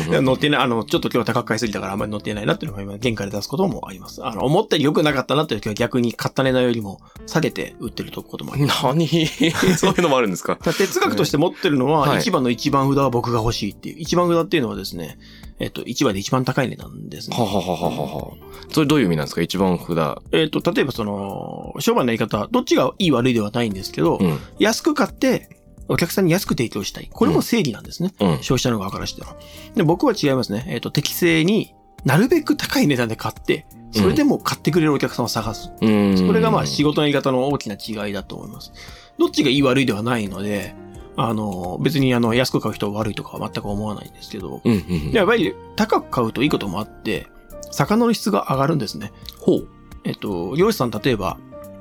[0.10, 4.26] 乗ってない、あの、ちょっと今日は高く買いすぎたからあんまり乗ってないなっていうのが今、原価で出すこともあります。
[4.26, 8.84] あの、思ったより良くなかったなっていう時は逆に買った値段よりも下げて売ってることもあります。
[8.88, 9.08] 何？
[9.78, 10.56] そういうのもあるんですか？
[10.58, 13.96] 哲学として持ってるのは、一番の一番札は僕が欲しいっていう。
[14.00, 15.18] 一番札っていうのはですね、
[15.60, 17.36] えっと、市場で一番高い値段ですね。
[17.36, 18.34] ははははは
[18.70, 19.42] それどういう意味なんですか？
[19.42, 20.22] 一番札。
[20.32, 25.50] えっと、例えばその、商売のやり方、どっちがいい悪いではないんですけど、うん、安く買って、
[25.88, 27.10] お客さんに安く提供したい。
[27.12, 28.14] これも正義なんですね。
[28.20, 29.36] うん、消費者の側からしては。
[29.74, 30.66] で、僕は違いますね。
[30.68, 35.72] えっ、と、適正になるべく高い値段で買って、それでも買ってくれるお客さんを探す。
[35.82, 38.74] うん、それがまあ仕事のやり方の大きな違いだと思います。
[39.18, 40.76] どっちがいい悪いではないので、
[41.18, 47.28] あの、別にあの、安く買う人は悪いとかは全く思わないんですけど、うんうんうん、やっぱり高く買うといいこともあって、
[47.72, 49.12] 魚の質が上がるんですね。
[49.40, 49.68] ほう。
[50.04, 51.38] えっと、漁師さん例えば、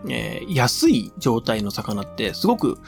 [0.09, 2.79] えー、安い状態の魚ってすごく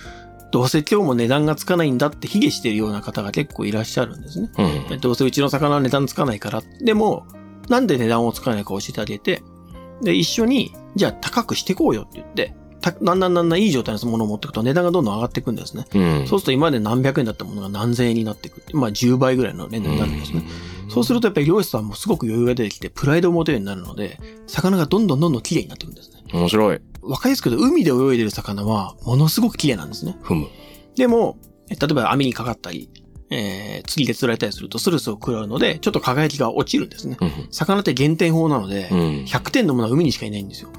[0.51, 4.51] どうせ今日も値段がつかないんだって卑下してるような方が結構いらっしゃるんですね。
[4.91, 6.63] うん、どうせうちの魚は値段つかないから。
[6.81, 7.27] でも、
[7.69, 9.43] なんで値段をつかないか教えてあげて、
[10.03, 15.87] で、一緒に、じゃあ高くしていこうよって言って、だんだんだんだんいい状態のものを持っていくと値段がどんどん上がっていくんですね。
[15.95, 18.62] うん、そうすると今まで何百円だったものが何千円になっていく。
[18.73, 20.45] まあ10倍ぐらいの値段になるんですね。
[20.85, 26.23] うん、そうするとやっぱり漁師さんもすごく余裕が出てきてプライドを持てるようになるので、魚がどんどんどんどん綺麗になっていくんですね。
[26.33, 26.81] 面白い。
[27.03, 30.17] わかりやすく言うと海で泳いでる魚はものすごく綺麗なんですね。
[30.23, 30.47] ふむ。
[30.95, 31.38] でも、
[31.69, 32.91] 例えば網にかかったり、
[33.31, 37.17] えー、釣りで釣られたりするとスルスを食らうので、ちょっと輝きが落ちるんですね。
[37.21, 40.71] うん、魚って減点法なので、うん、100点のものは海にしかいないんですよ。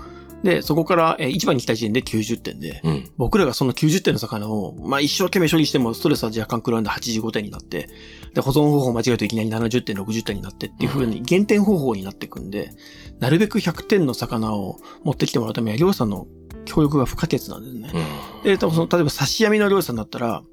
[0.44, 7.90] で、そこから、えー、市場に来た時点で90点で、うん、僕らがその90点の魚を、まあ一生懸命処理してもストレスは若干食らうんで85点になって、
[8.34, 12.72] で、保存方法を間違えるといきなり70点、60点になってっていう風に減点方法になっていくんで、
[13.20, 16.28] なるべく100点の魚を持ってきてもらうためには、漁師さんの
[16.66, 17.92] 協力が不可欠なんですね。
[18.38, 20.44] うん、で、その、例えば刺し網の漁師さんだったら、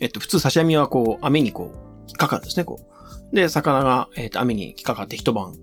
[0.00, 1.76] えっと、普通刺し網はこう、網にこう、
[2.08, 2.80] 引っかかるんですね、こ
[3.32, 3.34] う。
[3.34, 5.56] で、魚が、えっと、網に引っかかって一晩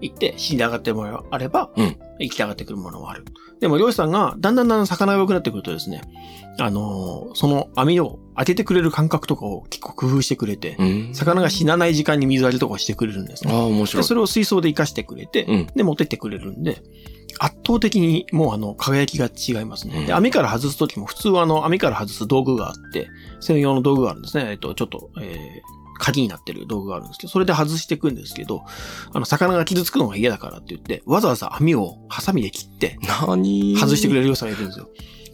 [0.00, 3.24] 行って死んで上がってるものがあれば、うん、生きて上がってくるものもある。
[3.60, 6.02] でも漁師さんがだんだんだんだん魚が良くなってくるとですね、
[6.58, 13.52] あのー、その網を当ててくれる感覚とかを結構工夫してくれて、うん、魚が死なない時間に水やりとかしてくれるんですね。
[13.52, 14.02] ああ、面白い。
[14.02, 16.82] で、それを水槽で活かしてくれて、うん、で、持ってってくれるんで、
[17.38, 20.06] 圧倒的にもうあの、輝きが違いますね。
[20.06, 23.08] で、網から外すときも普通はあの、網から外す道具があって、
[23.40, 24.50] 専用の道具があるんですね。
[24.50, 28.64] えっと、ちょっと、えー、鍵になってる道具があるんですけど、それで外していくんですけど、
[29.12, 33.76] あの、魚が傷つくのが嫌だからって言って、わざわざ網をハサミで切って、何？
[33.76, 34.88] 外してくれる要素がいるんですよ。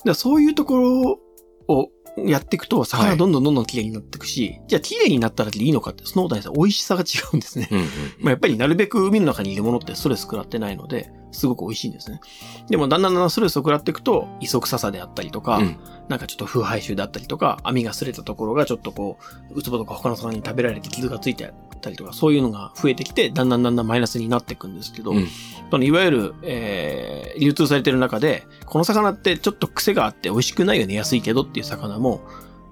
[0.05, 1.21] でそういうところ
[1.69, 7.69] をやっていくと、魚がどんどんどんどん綺麗になっていくし、はい、じゃあ綺麗になったらでいいのかって、そのことに美味しさが違うんですね。
[7.71, 7.91] うんうん、ま
[8.27, 12.21] あやっぱりなるべく海の中にいるものってストレス食らってないので、すごく美味しいんですね。
[12.69, 15.79] でもだんだんだんだんストレスを食らっていくと、磯臭さであったりとか、うん、
[16.13, 19.19] なんかちょっと腐敗臭であったりとか、網が擦れたところがちょっとこ
[19.51, 25.27] う、ウツボとか他の魚に食べられて傷がついてたりとか、そういうのが増えてきて、だんだんだんだんマイナスになっていくんですけど、うん、
[25.71, 32.21] そのいわゆる、えー、流通されてる中で、この魚ってちょっと癖があって美味しくないよね、安いけどっていう魚も、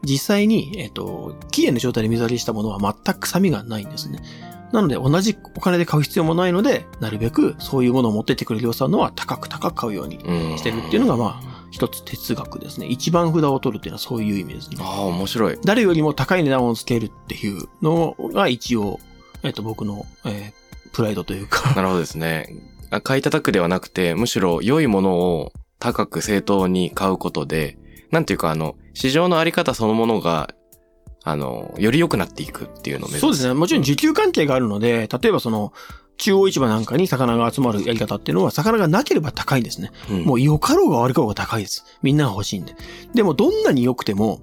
[0.02, 4.20] 実際に、えっ、ー、と、綺麗な状態で水揚げしたものは全く臭みがないんですね。
[4.72, 10.18] なので、同じお金で買う必要もないので、なるべくそういうものを持ってってくれる量産のは高く高く買うように
[10.58, 12.86] してるっていうのが、まあ、一つ哲学ですね。
[12.86, 14.76] 一番札を取るっていうのはそういう意味ですね。
[14.80, 15.58] ああ、面白い。
[15.64, 18.98] 誰よりも高い値段をつけるっていうのが一応、
[19.42, 21.74] えっ、ー、と、僕の、えー、プライドというか。
[21.74, 22.48] なるほどですね。
[23.04, 27.78] 買い叩くではなくて、むしろ良いものを高く正当に買うことで、
[28.10, 30.52] なんていうかあの、市場のあり方そのものが、
[31.22, 33.20] あの、より良くなっていくっていうのを目指す。
[33.20, 33.54] そうですね。
[33.54, 35.72] もちろん需給関係があるので、例えばその、
[36.20, 39.90] 中央市場なんかに魚が集まるやり方っていうのは、魚がなければ高いんですね。
[40.10, 41.84] うんもう良かろうが悪かろうが高いです。
[42.02, 42.76] みんなが欲しいんで。
[43.14, 44.40] でもどんなに良くても、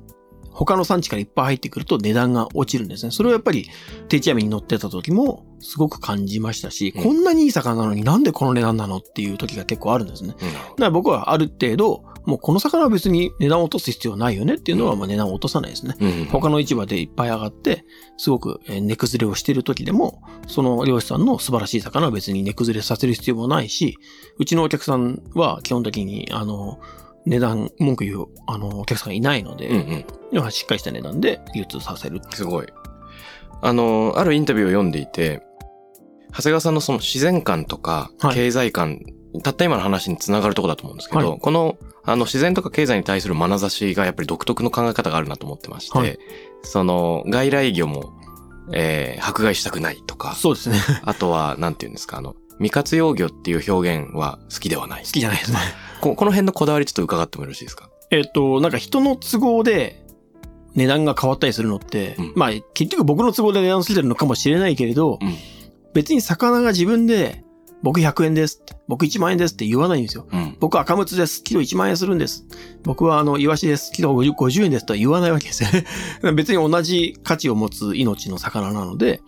[0.52, 3.12] 他の産地からいっぱい入ってくると値段が落ちるんですね。
[3.12, 3.70] それはやっぱり、
[4.10, 10.36] 定置網に乗ってた時もすごく感じましたし、うんこんなにいい魚なのになんでこの値段なのっていう時が結構あるんですね。
[10.42, 15.96] うんだから僕はある程度、もうこの魚は別に値段を落とす必要ないよねっていうのは、まあ値段を落とさないですね。
[16.00, 16.26] うん。
[16.26, 17.86] 他の市場でいっぱい上がって、
[18.18, 23.98] すごくえー値崩れをしている時でも、その漁師さんの素晴らしい魚は別に値崩れさせる必要もないし、
[24.38, 26.80] うちのお客さんは基本的に、あの、
[27.26, 30.52] 値段、文句言う、あの、お客さんがいないので、うんうん。
[30.52, 32.22] しっかりした値段で流通させる。
[32.32, 32.68] すごい。
[33.62, 35.42] あの、あるインタビューを読んでいて、
[36.32, 39.00] 長谷川さんのその自然観とかはい経済観、
[39.44, 46.18] たった今の話につながるところだと思うんですけど、はいこの、あの自然とか経済に対する眼差しがやっぱり独特の考え方があるなと思ってまして、はい
[46.64, 48.14] その外来魚も、
[48.74, 50.78] えー迫害したくないとか、そうですね。
[51.06, 55.04] あとは、なんて言うんですか、あの、未活用魚っていう表現は好きではない。
[55.04, 55.60] 好きじゃないですね。
[56.02, 57.90] ここの辺のこだわりちょっと伺ってもよろしいですか？
[58.12, 60.04] えっと、なんか人の都合で
[60.76, 65.36] 値段が変わったりするのって、うんまあ結局僕の都合で値段ついてるのかもしれないけれど、うん
[65.94, 67.44] 別に魚が自分で、
[67.84, 70.28] 僕100円です僕1万円ですって言わないんですよ。
[70.32, 70.58] うん。
[70.60, 71.44] 僕赤ムツです。
[71.44, 72.46] キロ1万円するんです。
[72.84, 73.92] 僕はあの、イワシです。
[73.92, 75.86] キロ 50, 50円ですとは言わないわけですよね。
[76.34, 79.22] 別に同じ価値を持つ命の魚なので、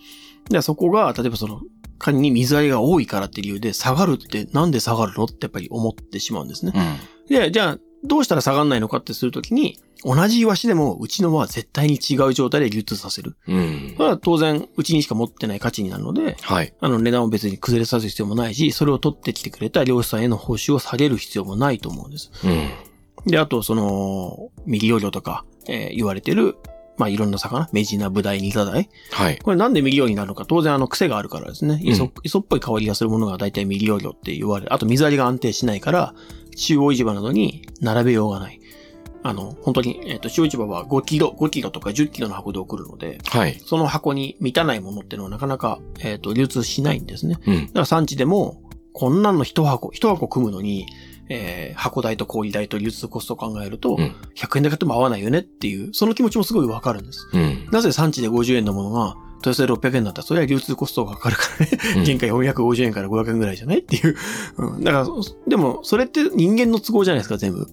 [0.49, 1.61] でそこが、例えばその、
[1.97, 6.71] 仮に水揚げが多いからって理由で下がるってなんで下がるのってやっぱり思ってしまうんですね。
[6.73, 7.35] うん。
[7.35, 13.35] で、じゃあ、どうしたら下がんないのかってするときに、同じイワシでも、うちのは絶対に違う状態で流通させる。
[13.47, 14.03] うんそ。
[14.03, 16.73] れは当然、うちにしか持ってない価値になるので、はい。
[16.79, 22.31] あの値段を別に崩れさせる必要もないし、それを取ってきてくれた漁師さんへの報酬を下げる必要もないと思うんです。
[22.45, 23.31] うん。
[23.31, 26.55] で、あと、その、未利用魚とか、えー言われてる、
[26.97, 28.89] まあ、いろんな魚、メジナ、ブダイ、ニタダイ。
[29.11, 29.39] はい。
[29.39, 31.79] これなんで未利用になるのか、当然あの癖があるからですね。
[31.81, 34.73] うん磯、磯っぽい香りがするものが大体未利用魚って言われる。
[34.73, 36.13] あと水揚げが安定しないから、
[36.55, 38.59] 中央市場などに並べようがない。
[39.21, 43.59] あの、本当に、えっ、と、中央市場は5キロ、5キロとか10キロの箱で送るので、はい。
[43.65, 47.37] その箱に満たないものっていうのはなかなか、えっ、と、流通しないんですね。
[47.45, 47.73] うんだ。
[47.73, 48.61] から産地でも、
[48.93, 50.87] こんなんの一箱、一箱組むのに、
[51.29, 57.27] えー箱代と小売代と流通コストを考えると、うん100円で買っても合わないよねっていう、その気持ちもすごいわかるんです。
[57.33, 57.67] うん。
[57.71, 61.71] なぜ産地で50円のものが、豊洲で600円だったら、それは流通コストがかかるからね。
[61.97, 64.15] うん原価450円から500円ぐらいじゃないっていう。
[64.57, 64.83] うん。
[64.83, 65.07] だから、
[65.47, 67.67] でも、それって人間の都合じゃないですか、全部。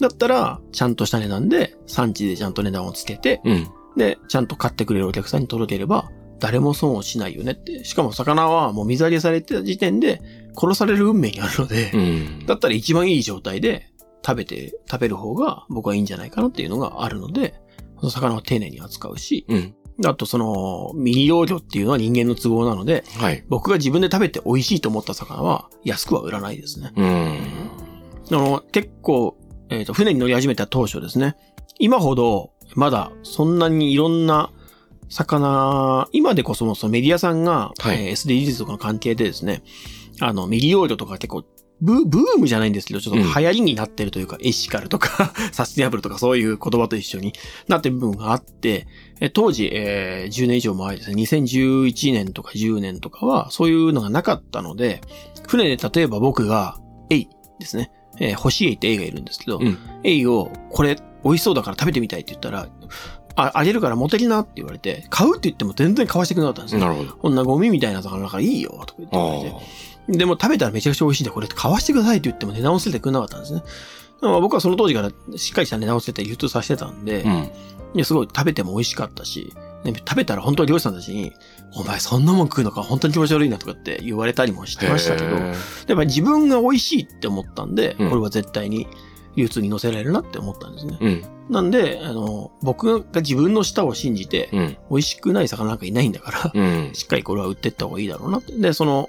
[0.00, 3.68] だったら、ちゃんとした値段で、産地でちゃんと値段をつけて、うん。
[3.96, 7.84] で、ちゃんと買ってくれるお客さんに届ければ、誰も損をしないよねって。
[7.84, 10.20] しかも魚はもう水揚げされてた時点で
[10.56, 12.46] 殺される運命にあるので、うん。
[12.46, 13.92] だったら一番いい状態で
[14.26, 17.54] 食べて、食べる方が僕はいいんじゃないかなっていうのがあるので、
[18.00, 19.74] その魚を丁寧に扱うし、うん。
[20.04, 23.44] あとその、未利用魚っていうのは人間の都合なので、はい。
[23.48, 26.92] 僕が自分で食べて美味しいと思った魚は安くは売らないですね。
[26.96, 27.38] うん。
[28.30, 29.36] あの、結構、
[29.68, 31.36] えっ、と、船に乗り始めた当初ですね。
[31.78, 34.50] 今ほど、まだ、そんなにいろんな
[35.08, 39.62] 魚、今でこそもそのメディアさんが、はいえー SDGs とかの関係でですね、
[40.20, 41.44] あの、未利用魚とか結構、
[41.80, 47.32] ブブームじゃないんですけど、ちょっとうん流行りになってるというか、エシカルとか、 サスティナブルとかそういう言葉と一緒に
[47.68, 48.86] なってる部分があって、
[49.20, 55.00] え当時、えー10年以上前ですね、2011年とか10年とかは、そういうのがなかったので、
[55.46, 56.78] 船で例えば僕が、
[57.10, 62.68] エイですね、えー、星エイってエイがいるんですけど、うんエイを、これ、美味しそうだから食べてみたいって言ったら、
[63.36, 66.80] あ、あげるから持ってきなって言われて、買うって言っても全然買わしてくれなかったんですよ。
[66.80, 67.14] なるほど。
[67.14, 69.56] こんなゴミみたいな魚だからいいよ、とか言って言われて。
[69.56, 69.60] あ
[70.08, 73.62] でも食べたらめちゃくちゃ美味しいんで、これ買わしてくださいって言っても値段をつけてくれなかったんですね。
[74.20, 77.30] 僕はその当時からしっかりした値段をつけて流通させてたんで、あ。
[77.30, 77.50] うん。
[77.94, 81.32] いやすごい食べても美味しかったし、ね食べたら本当に漁師さんたちに、
[81.74, 85.54] お前そんなもん食うのか本当に気持ち悪いなとかって言われたりもしてましたけど、へーやっ
[85.86, 88.86] ぱり自分が美味しいって思ったんで、うんこれは絶対に
[89.36, 90.98] 流通に乗せられるなって思ったんですね。
[91.00, 91.24] うん。
[91.50, 94.76] なんで、あの、僕が自分の舌を信じて、うん。
[94.90, 96.90] 美味しくない魚なんかいないんだから、うん。
[96.92, 98.52] しっかりこれは売ってった方がいいだろうなって。
[98.52, 99.08] で、その、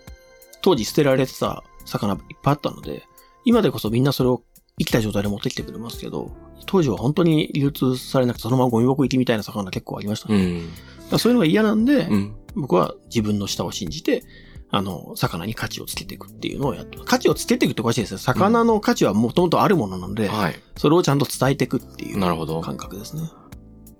[0.62, 3.04] 当時捨てられてた魚いっぱいあったので、
[3.46, 4.42] 今でこそみんなそれを
[4.80, 6.32] 生きた状態で持ってきてくれますけど、
[6.66, 10.62] 当時は本当に流通されなくてそのままゴミ箱行きみたいな魚結構ありましたね。
[11.12, 11.20] うん。
[11.20, 12.36] そういうのが嫌なんで、うん。
[12.56, 14.24] 僕は自分の舌を信じて、
[14.70, 18.18] あの、魚に価値をつけていくっていうのをやっ価値をつけていくっておかしいですよ。
[18.18, 20.56] 魚の価値はもともとあるものなので、はい。
[20.78, 22.60] それをちゃんと伝えていくっていうなるほど。
[22.62, 23.24] 感覚ですね。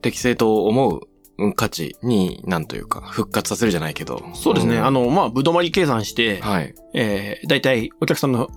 [0.02, 1.02] 適正と思う
[1.38, 4.24] うん価値に、なんというか、復活させるじゃないけど。
[4.36, 4.78] そうですね。
[4.78, 6.76] んあ、の、まあ、ぶどまり計算して、はい。
[6.94, 8.50] えー、だいたいお客さんの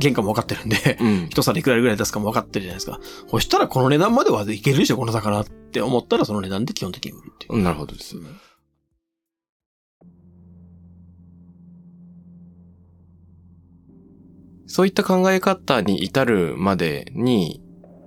[0.00, 3.00] 原価も分かってるんで、うん、一皿いくらぐらい出すかも分かってるじゃないですか。
[3.28, 7.62] そしたらこの値段まではいけるでしょ、この魚って思ったらその値段で基本的に売るっていう。
[7.62, 8.22] なるほどですね。
[14.66, 17.60] そういった考え方に至るまでに、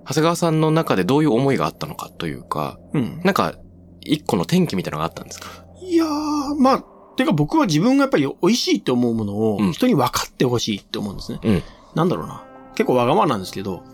[0.06, 3.54] 長谷川さんの中でどういう思いがあったのかというか、うん、なんか、
[4.00, 5.48] 一個の転機みたいなのがあったんですか？
[5.82, 6.08] いやー、
[6.58, 6.84] まあ、
[7.16, 11.40] てか僕は自分がやっぱり美味しいって思うものをうん人に分かってほしいって思うんですね。
[11.42, 11.62] うん
[11.94, 12.42] なんだろうな。
[12.74, 13.84] 結構わがままなんですけど、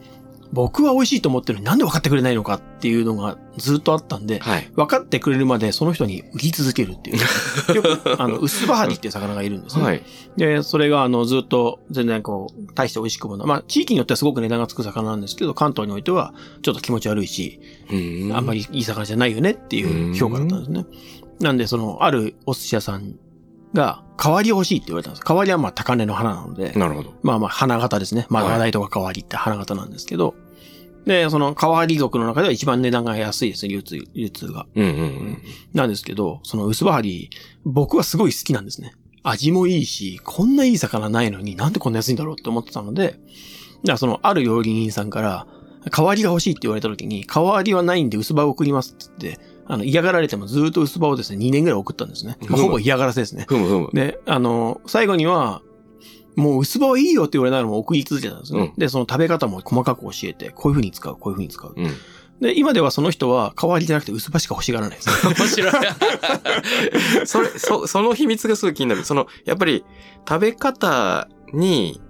[0.52, 4.68] 僕は美味しいと思ってるのになんで分かってくれないのかっていうのがずっとあったんで、はい。
[4.74, 7.18] 分かってくれるまでその人に売り続けるっていう。
[7.76, 9.84] よく、あの、薄バハリっていう魚がいるんですね。
[9.84, 10.02] はい。
[10.36, 13.46] で、それがあの、ずっと全然こう、大して美味しくもない。
[13.46, 17.60] まあ、地域によってはすごく値段がつく魚なんですけど、関東においてはちょっと気持ち悪いし、
[17.90, 20.84] うんあんまりいい魚じゃないよねっていう評価だったんですね。
[21.40, 23.16] なんで、その、あるお寿司屋さん
[23.74, 25.24] が、代わり欲しいって言われたんです。
[25.26, 27.14] 代わりはまあ高値の花なので、なるほど。
[27.22, 28.26] まあまあ花形ですね。
[28.28, 30.34] まあはい話題とか代わりって花形なんですけど、
[31.06, 34.66] で、その代わり族の中では一番値段が安いですね、流通、流通が。
[34.74, 35.42] うんうんうん。
[35.72, 37.30] なんですけど、その薄葉針、
[37.64, 38.92] 僕はすごい好きなんですね。
[39.22, 43.18] 味もいいし、こんないい魚ないのになんでこんな安いんだろうって思ってたので、だか
[43.84, 45.46] らその、ある料理人さんから、
[45.90, 52.36] 代わりが欲しいって言われた時に、代わりはないんで薄葉を送りますって言って、あの、嫌がられてもずっと薄葉をですね、2年ぐらい送ったんですね。
[52.40, 53.44] まあ、うんほぼ嫌がらせですね。
[53.48, 53.90] ふむふむ。
[53.92, 55.62] で、あの、最後には、
[56.34, 58.60] もう薄葉はいいよって言われながらも送り続けたんですね。
[58.60, 61.72] うんで、その食べ方も細かく教えて、こういう風に使う、こういう風に使う。
[61.76, 61.90] うん。
[62.40, 65.08] で、今ではその人は代わりじゃなくて薄葉しか欲しがらないです。
[65.28, 65.72] 面白い。
[67.26, 69.04] それ、そ、その秘密がすごい気になる。
[69.04, 69.84] その、やっぱり、
[70.28, 72.00] 食べ方に、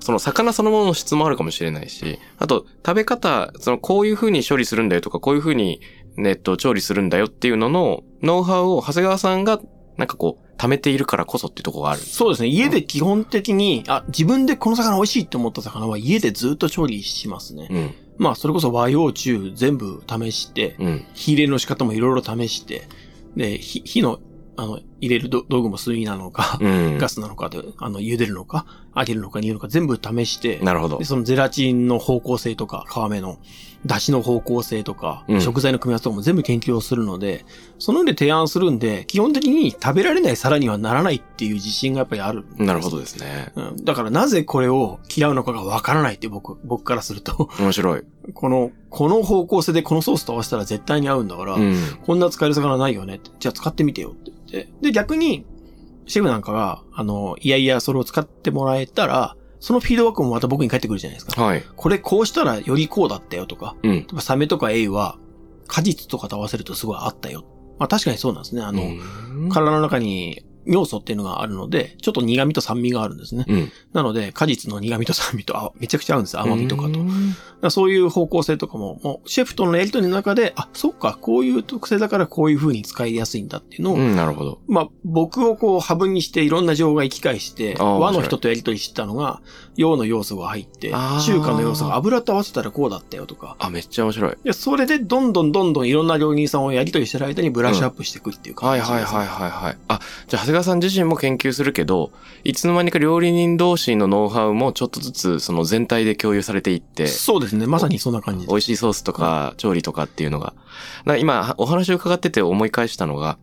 [0.00, 5.80] その魚そのものの質もあるかもしれないし、あと、食べ方、その、こういう風に処理するんだよとか、こういう風に、
[6.16, 9.60] ネット調理するんだよっていうのの、ノウハウを長谷川さんが、
[9.96, 12.00] なんかこう、貯めているからこそっていうところがある。
[12.00, 12.48] そうですね。
[12.48, 17.68] 家で基本的に、あ、自分でこの魚美味しいって思った魚は家でずっと調理しますね。
[17.70, 17.94] うん。
[18.18, 21.04] まあ、それこそ和洋中全部試して、うん。
[21.14, 22.88] 火入れの仕方もいろいろ試して、
[23.36, 24.20] で、火火の、
[24.56, 26.98] あの、入れる道道具も炭なのか、うん。
[26.98, 28.66] ガスなのかで、あの、茹でるのか、
[28.96, 31.04] 揚げるのか煮るのか全部試して、なるほどで、。
[31.04, 33.38] そのゼラチンの方向性とか、皮目の
[33.84, 37.44] 出汁の方向性とか、うん食材の組み合わせとかも全部研究をするので、
[37.78, 42.44] その上で提案するんで、基本的に食べられない皿にはならないっていう自信がやっぱりある。
[42.56, 43.52] なるほどですね。
[43.54, 43.84] うん。
[43.84, 48.02] だからなぜこれを嫌うのかがわからないって僕、僕からすると、面白い。
[48.34, 51.76] この、この方向性でこのソースと合わせたら絶対に合うんだから、うん。
[52.04, 53.30] こんな使える魚ないよねって。
[53.38, 54.72] じゃあ使ってみてよって言って。
[54.86, 55.44] で、逆に、
[56.06, 61.42] シェフなんかが、あの、いやいや、それを使ってもらえたら、そのフィードバックもまた僕に返ってくるじゃないですか。
[61.42, 61.64] はい。
[61.74, 64.06] これこうしたらよりこうだったよとか、うん。
[64.20, 65.18] サメとかエイは、
[65.66, 67.44] 果実とかと合わせるとすごいあったよ。
[67.78, 68.62] まあ確かにそうなんですね。
[68.62, 73.44] あの、うん体の中に尿素っていうのがあるので、ちょっと苦味と酸味があるんですね。
[73.48, 73.72] うん。
[73.92, 76.38] なので、果実の苦味と酸味とあめちゃくちゃ合うんです。
[76.38, 77.70] 甘みとかと。
[77.70, 84.60] そういう方向性とかも、もうシェフとのやりとりの中で、あ、そっか、こういう特性だからこういう風に使いやすいんだっていうのを、うん、なるほど。
[84.66, 89.40] まあ、僕をこう、ハブにしていろんな情が行き返して、和の人とやりとりしてたのが、
[89.76, 93.56] 洋の要素が入って中華の要素が油と合わせたらこうだったよとか。
[93.58, 94.36] あ、めっちゃ面白い。
[94.42, 99.78] で、それでどんどんどんどんいろんな料理人さんをやりとりしてる間にブラッシュアップしていくっていう感はいじです、はいはいはいはい。
[99.88, 102.10] あ、じゃあ長谷川さん自身も研究するけど、
[102.44, 107.66] いつの間にか料理人同士のノウハウもちょっとずつその全体で共有されていって、そうですね。
[107.66, 108.46] まさにそんな感じ。
[108.46, 110.54] 美味しいソースとか調理とかっていうのが。
[111.18, 113.38] 今お話を伺ってて思い返したのが、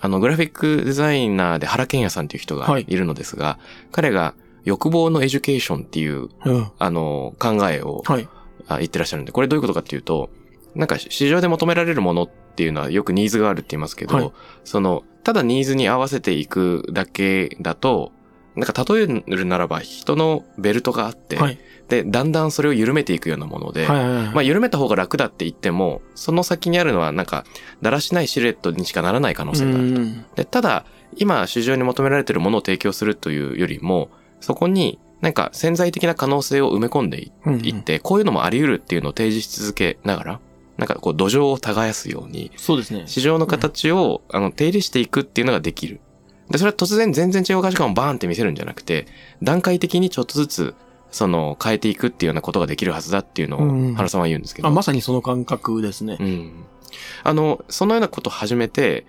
[0.00, 3.58] あのグラフィックデザイナーで原健也さんっていう人がはいいるのですが、
[3.92, 4.34] 彼が
[4.64, 6.70] 欲望のエデュケーションっていう、うん。
[6.78, 8.28] あの、考えをはい。
[8.68, 10.30] あ言ってらっしゃるんで、これどういうことかっていうと、
[10.74, 14.32] なんか市場で求められるものっていうのはよくニーズがあるって言いますけど、はい
[14.64, 18.12] その、ただニーズに合わせていくだけだと、
[18.54, 21.58] なんか例えるならば人のベルトがあって、はい。
[21.88, 24.34] で、だんだんそれを緩めていくようなもので、はいはいはい。
[24.34, 27.44] まあ緩めた方が楽だって言っても、その先にあるのはなんか、
[27.80, 29.78] だらしないシルエットにしかならない可能性がある。
[29.78, 30.84] うんで、ただ、
[31.16, 34.10] 今市場に求められているものを提供するというよりも、
[34.42, 40.40] そこになんか潜在的な可能性を埋め込んでいうんうんいって、こういうのもあり得るっていうのを提示し続けながら、
[40.76, 43.04] なんかこう土壌を耕すように、そうですね。
[43.06, 46.00] 市場の形を、あの、手入れしていくっていうのができる。
[46.50, 49.06] で、それは突然全然違う価値観をバーンって見せるんじゃなくて、
[49.42, 50.74] 段階的にちょっとずつ、
[51.12, 54.68] その、変えていくっていうようなことができるはずだっていうのを、原さんは言うんですけど。
[54.68, 56.16] あ、まさにその感覚ですね。
[56.18, 56.64] うん。
[57.22, 59.06] あの、そのようなことを始めて、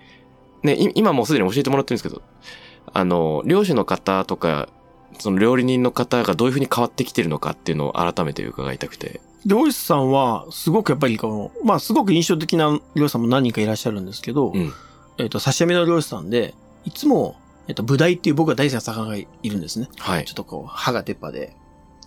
[0.62, 2.22] ね、い今もうすでに教えてもらってるんですけど、
[2.92, 4.68] あの、漁師の方とか、
[5.18, 9.20] その料理人の方がどういうふうに変わってきてるのかっていうのを改めて伺いたくて。
[9.46, 14.72] 漁師さんは、すごくやっぱりこの、まあすごく印象的な漁師さんも何人かいらっしゃるんですけど、うん。
[15.18, 16.54] えっ、と、刺身の漁師さんで、
[16.84, 17.36] いつも、
[17.68, 19.88] えっ、と、ブダイっていう僕が大好きな魚がいるんですね。
[19.98, 20.34] はいちょっ。
[20.34, 21.54] とこう、歯が出っ歯で、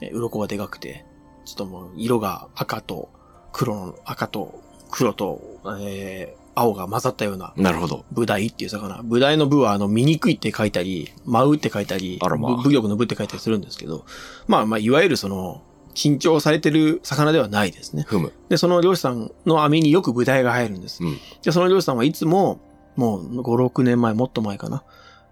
[0.01, 1.05] えー鱗がでかくて、
[1.45, 3.09] ちょっともう、色が赤と
[3.51, 5.41] 黒の、赤と黒と、
[5.79, 8.05] えー青が混ざったような、なるほど。
[8.11, 9.01] ブダイっていう魚。
[9.03, 14.05] ブダイのブは、あの、醜いって書いたり、舞うって書いたり、あらまあぶ武力の部って書いたりするんですけど、
[14.47, 15.61] まあまあ、いわゆるその、
[15.93, 18.05] 緊張されてる魚ではないですね。
[18.07, 18.31] ふむ。
[18.49, 21.03] で、その漁師さんの網によくブダイが入るんです。
[21.03, 21.17] うん。
[21.41, 22.59] で、その漁師さんはいつも、
[22.95, 24.83] もう5、6年前、もっと前かな。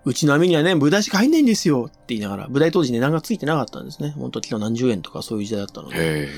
[0.05, 4.13] うちの網にはね、ブダイしか入んないんですよって言いながら、ブダイ当時値段がついてなかったんですね。
[4.17, 5.95] 本当キロ何十円とかそういう時代だったので。
[5.97, 6.29] へ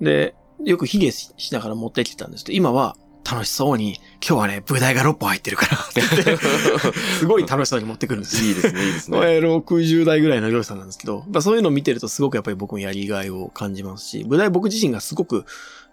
[0.00, 0.34] で、
[0.64, 2.96] よく卑下ししながら持ってきてたんですけど、今は
[3.28, 3.94] 楽しそうに、
[4.26, 6.36] 今日はね、ブダイが6本入ってるからって言って、
[7.18, 8.48] すごい楽しそうに持ってくるんですえ。
[8.48, 8.48] よ。
[8.48, 9.18] いいですね、いいですね。
[9.18, 15.44] えー60代ぐらいの漁師さんなんですけど、まあ、そういうのを見てるとすごくやっぱり僕もやりがいを感じますし、ブダイ僕自身がすごく、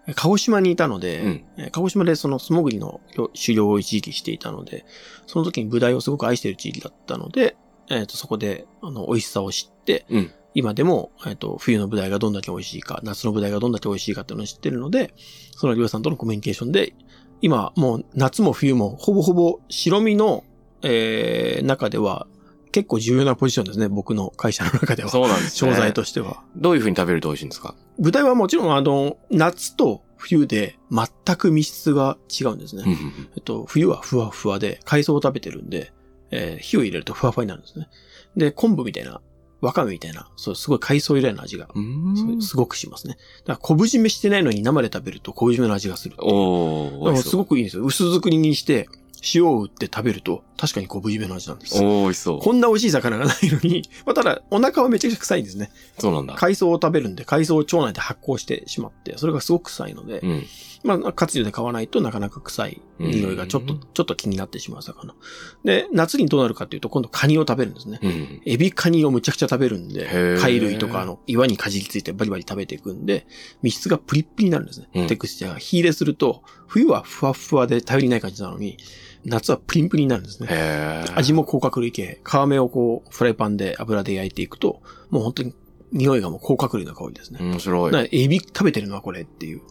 [0.06, 4.84] え鹿児島にいたので、うんえー鹿児島でその素潜りの狩猟を一時期していたので、
[5.26, 7.56] その時にブダイをすごく愛している地域だったので、
[7.90, 15.12] えっ、と、そこで、あの、美味しさを知って、うん今でも、えっ、と、冬のブダイがどんだけ美味しいか、夏のブダイがどんだけ美味しいかっていうのを知ってるので、
[15.56, 16.94] その漁師さんとのコミュニケーションで、
[17.44, 20.44] 今、もう夏も冬も、ほぼほぼ白身の、
[20.80, 22.26] えー、中では、
[22.72, 25.10] 結構重要なポジションですね、僕の会社の中では。
[25.10, 25.70] そうなんですね。
[25.72, 26.42] 商材としては。
[26.56, 27.74] どういう風に食べると美味しいんですか？
[27.98, 32.84] ブダイはもちろん、あの、夏と冬で全く密質が違うんですね。
[33.36, 35.92] えっと、冬はふわふわで、海藻を食べてるんで、
[36.30, 37.88] えー火を入れるとふわふわになるんですね。
[38.38, 39.20] で、昆布みたいな、
[39.64, 41.68] わかめみたいな、そう、すごい海藻由来の味が。
[42.40, 43.16] すごくしますね。
[43.44, 46.16] だから、昆布締めしてないのに生で食べると昆布締めの味がする。
[46.18, 47.34] おす。
[47.34, 47.84] ごくいいんですよ。
[47.84, 48.88] 薄作りにして、
[49.34, 51.76] 塩を打って食べると、確かに昆布締めの味なんです。
[51.76, 52.38] おー、美味しそう。
[52.38, 55.70] こんな美味しい魚がないのに、 まあ、ただ、お腹はめちゃくちゃ臭いんですね。
[55.98, 56.34] そうなんだ。
[56.34, 60.46] 海藻を食べるんで、海藻を腸内で発酵してしまって、それがすごく臭いので、うん。
[60.84, 65.14] まあ、活魚で買わないとなかなか臭い匂いがちょっと、うんちょっと気になってしまう魚。
[65.64, 68.00] で、夏にどうなるかっていうと、今度カニを食べるんですね。
[68.02, 68.42] うん。
[68.44, 73.26] エビカニをむちゃくちゃ食べるんで貝類とかあの岩にかじりついてバリバリ食べていくんで、
[73.62, 74.88] 密質がプリップリになるんですね。
[74.94, 78.76] うんテクスチャーが火入れすると、冬はふわふわで頼りない感じなのに、
[79.24, 80.48] 夏はプリンプリになるんですね。
[81.14, 85.54] 味も甲殻類系、皮目をこう、フライパンで油で焼いていくと、もう本当に
[85.92, 87.38] 匂いがもう甲殻類の香りですね。
[87.40, 88.08] 面白い。
[88.12, 89.62] エビ食べてるのはこれっていう。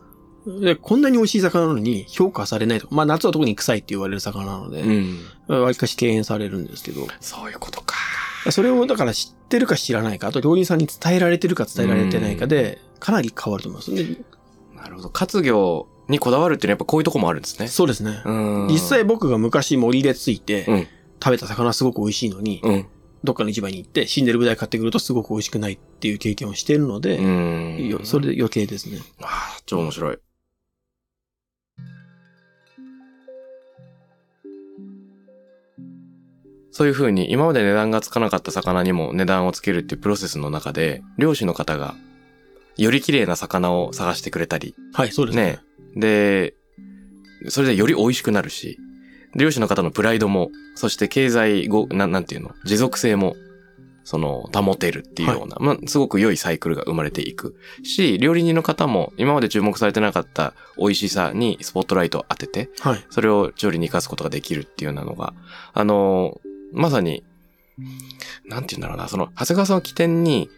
[0.62, 2.88] で、こんなに美味しい魚なのに評価されないと。
[2.92, 5.62] まあ夏は特に臭いって言われる魚なので、うん。
[5.62, 7.96] わりかし敬遠されるんですけど、そういうことか。
[8.52, 13.96] それをだから知ってるか知らないか、あと料理人さんに伝えられてるか伝えられてないかで、かなり変わると思います。
[13.96, 14.18] で
[14.76, 15.10] なるほど。
[15.10, 17.68] 活魚にこだわるっていうのはやっぱこういうとこもあるんですね。
[17.68, 18.22] そうですね。
[18.26, 18.32] う
[18.66, 18.68] ん。
[18.68, 20.88] 実際僕が昔森でついて、うん。
[21.24, 22.86] 食べた魚すごく美味しいのに、うん。
[23.24, 27.18] どっかの市場に行って死んでるブダイ買ってくるとすごく美味しくないっていう経験をしているので、
[28.04, 29.00] それで余計ですね。
[29.22, 30.18] ああ、超面白い。
[36.72, 41.96] そういう風に今まで値段がつかなかった魚にも値段をつけるっていうプロセスの中で、漁師の方が
[42.76, 45.44] より綺麗な魚を探してくれたり、はい、そうですね。
[45.44, 45.60] ね。
[45.96, 46.56] で、
[47.50, 48.80] それでより美味しくなるし、
[49.36, 53.36] 漁師の方のプライドも、そして経済ご、なん、なんていうの、持続性も、
[54.04, 57.56] その、保てるっていうような、まあ、すごく良いサイクルが生まれていく。
[57.84, 63.06] し、料理人の方も今まで注目されてなかった美味しさにスポットライトを当てて、はい。
[63.10, 65.34] それを調理に活かすことができるっていうようなのが、
[65.74, 66.42] あの、
[66.74, 67.24] まさに、
[68.46, 70.50] なんて言うんだろうな、その、長谷川さんを起点に、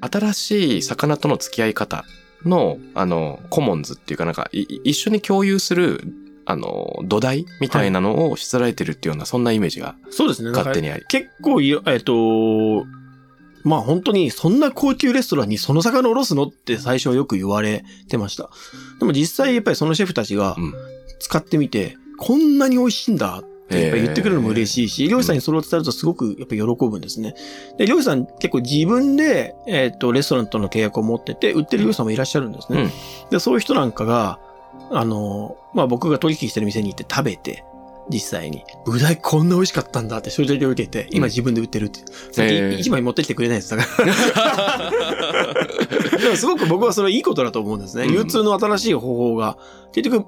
[0.00, 2.04] 新しい魚との付き合い方
[2.44, 6.14] の、あの、コモンズっていうかなんか、い一緒に共有する、
[6.44, 10.50] あの、土台みたいなのをしつらえてるっていうような、そんなイメージがそうですね。
[10.50, 11.04] 勝手にあり。
[11.08, 12.86] 結構えっ、と、
[13.64, 18.50] まあ本当にそんな高級レストランにその魚をおろすのって最初はよく言われてました。
[18.98, 20.74] でも実際やっぱりそのシェフたちがうん
[21.18, 27.34] 使ってみて、こんなに美味しいんだってやっぱり言ってくれるのも嬉しいし、漁師さんにそれを伝えるとすごくやっぱり喜ぶんですね。
[27.76, 32.90] で、漁師さん結構自分で、えっ、と、レストランとの契約を持ってて、売ってる漁師さんもいらっしゃるんですね。
[33.30, 34.40] で、そういう人なんかが、
[34.90, 37.64] あの、まあ僕が取引してる店に行って食べて、
[38.10, 42.00] 実際に、ブダイこんな美味しかったんだって衝撃を受けて、今自分で売ってるって。
[42.32, 43.76] さっきへー一枚持ってきてくれないです。
[43.76, 44.90] だから。
[46.18, 48.04] でもすごく僕はそれいいことだと思うんですね。
[48.04, 49.58] うん流通の新しい方法が、
[49.92, 50.26] 結局、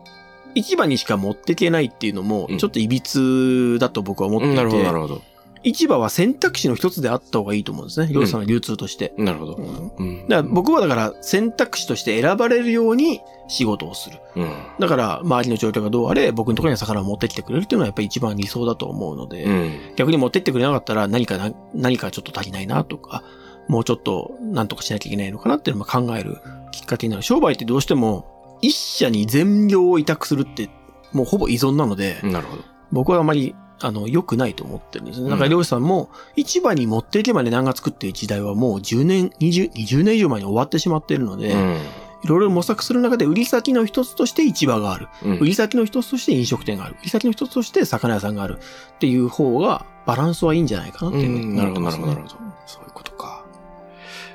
[0.55, 5.23] 市場にしか持っていけないっていうのもうん、ちょっと歪だと僕は思っていて、なるほど、なるほど。
[5.63, 8.11] 市場は選択肢の一つであった方がいいと思うんですね。
[8.13, 9.13] 漁師さんの流通として。
[9.19, 9.55] なるほど。
[9.55, 14.19] うんうんだから僕はだから選択肢として選ばれるように仕事をする。
[14.37, 14.53] うん。
[14.79, 19.73] だから、周りの状況がどうあれ、僕のところには魚を持ってきてくれるっていうのはやっぱり一番理想だと思うので、うん。
[19.97, 23.23] 逆に持ってってくれなかったら何かな、何かちょっと足りないなとか、
[23.69, 26.39] もうちょっと何とかしなきゃいけないのかなっていうのを考える
[26.73, 27.23] きっかけになる。
[27.23, 30.71] 商売ってどうしても、一社に全量を委託するって、
[31.13, 32.63] もうほぼ依存なので、なるほど。
[32.93, 35.31] 僕はあまり、あの、良くないと思ってるんですね。
[35.31, 41.77] だからうん漁師さんも、市場に持っていけば値段がつくっていう時代はもう10年、20、20年以上前に終わってしまっているので、うん。
[42.23, 45.09] いろいろ模索する中で売り先の一つとして市場がある。
[45.25, 46.97] うん売り先の一つとして飲食店がある。
[47.01, 48.59] 売り先の一つとして魚屋さんがある。
[48.59, 52.35] っていう方がバランスはいいんじゃないかなっていうふうにうんなるほど、なるほど、なるほど。
[52.67, 53.45] そういうことか。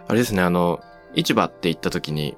[0.08, 0.80] あれですね、あの、
[1.14, 2.36] 市場って言った時に、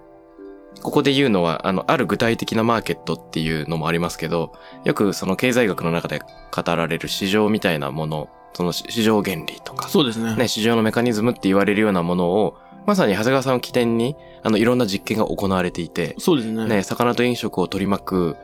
[0.87, 4.53] ここで言うのは、あの、ある具体的なマーケットっていうのもありますけど、
[4.85, 10.37] よくその経済学の中で語られる市場みたいなもの、その市場原理とか、そうですね。
[10.37, 16.65] ね、市場のメカニズムって言われるようなものを、まさに長谷川さんを起点に、あの、いろんな実験が行われていて、そうですね。
[16.65, 18.37] ね、魚と飲食を取り巻く、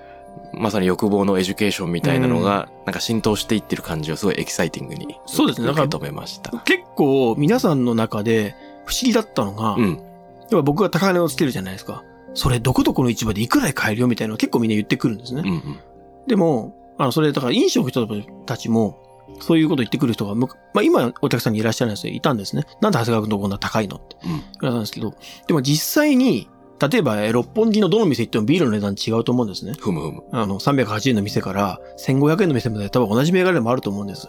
[0.51, 5.17] まさに欲望のエデュケーションみたいなのが、なんか浸透していってる感じをすごいエキサイティングに。
[5.27, 6.51] そうですね受け止めました。
[6.65, 8.53] 結構皆さんの中で
[8.85, 10.01] 不思議だったのが、うん。
[10.49, 12.03] 要は僕が高値をつけるじゃないですか。
[12.33, 15.43] それどこどこの市場でいくらで買えるよみたいなのを結構みんな言ってくるんですね。
[15.45, 15.79] うんうん。
[16.27, 18.07] でも、あの、それだから飲食の人
[18.45, 18.99] たちも、
[19.39, 22.13] そういうこと言ってくる人がむ、まあ今お客さんにいらっしゃるんですよ。
[22.13, 22.63] いたんですね。
[22.81, 24.31] なんで長谷川君とこんな高いのってうん。
[24.31, 25.13] 言われたんですけど、
[25.47, 29.73] でも実際に、例えばえー六本木のどの店行ってもビールの値段違うと思うんですね。
[29.79, 30.23] ふむふむ。
[30.31, 34.27] あの、380円の店から1500円の店まで多分同じ銘柄でもあると思うんです。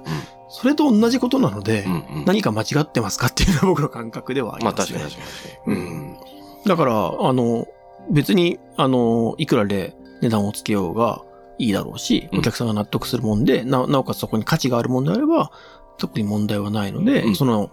[0.49, 2.25] それと同じことなので、うんうん。
[2.27, 5.01] 何か間違ってますかっていうのが僕の感覚ではありまあます、ね。
[5.01, 5.77] 確かに確かに。
[5.77, 6.17] うん。
[6.67, 7.67] だから、あの、
[8.11, 11.23] 別に、あの、いくらで値段をつけようが
[11.59, 15.51] いいだろうし、うんお客さんが納得するもんで、な、なおかつそこに価値があるもんであれば、
[15.99, 17.71] 特に問題はないので、うんその、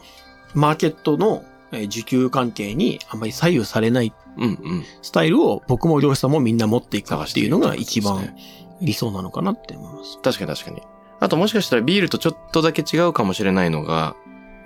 [0.54, 4.84] マーケットのえー需給関係にあんまり左右されないうんうん。
[5.02, 8.36] スタイルを僕も漁師さんもみんな持っていくっていうのが一番
[8.82, 10.20] 理想なのかなって思います。
[10.22, 10.82] 確かに確かに。
[11.20, 14.16] あともしかしたらビールとちょっとだけ違うかもしれないのが、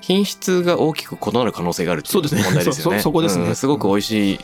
[0.01, 2.97] 品質が大きく異なる可能性があるっていそうですね問題ですよね。
[2.97, 4.39] そそそこですねうんすごく美味しい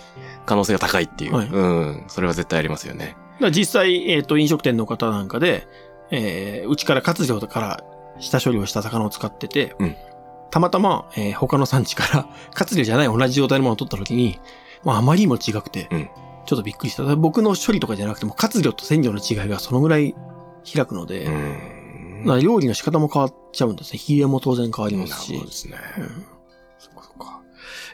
[0.46, 1.36] 可能性が高いっていう。
[1.36, 2.04] はいうん。
[2.08, 3.16] それは絶対ありますよね。
[3.52, 5.68] 実際、えっ、と、飲食店の方なんかで、
[6.12, 7.84] えーうちから活量から
[8.20, 9.96] 下処理をした魚を使ってて、うん
[10.52, 14.40] たまたま、えー他の産地から 活量じゃない同じ状態のものを取った時に、
[14.84, 16.10] まあ、あまりにも違くて、うん
[16.46, 17.04] ちょっとびっくりした。
[17.16, 20.16] 僕の処理とかじゃなくても、活量と鮮量の違いがそのぐらい
[20.74, 21.30] 開くので、
[22.42, 24.00] 料理の仕方も変わっちゃうんですね。
[24.00, 25.34] 火入れも当然変わりますし。
[25.36, 25.78] ほどですね。
[25.98, 26.26] うん
[26.80, 27.42] そっかそっか。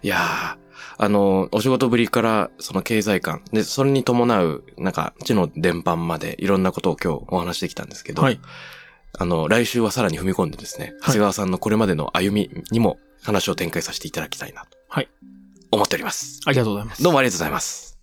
[0.02, 0.58] いやー、
[1.00, 8.40] あの、お仕事ぶりから、その経済感、で、それに伴う、なんか、知の伝播まで、いろんなことを今日お話しできたんですけど、はい。
[9.20, 14.78] あの、来週はさらに踏み込んでですね、長谷川さんのこれまでの歩みにも話を展開させていただきたいなと。
[14.90, 15.10] はい。
[15.72, 16.40] 思っております。
[16.46, 17.04] ありがとうございます。
[17.04, 18.00] どうもありがとうございます。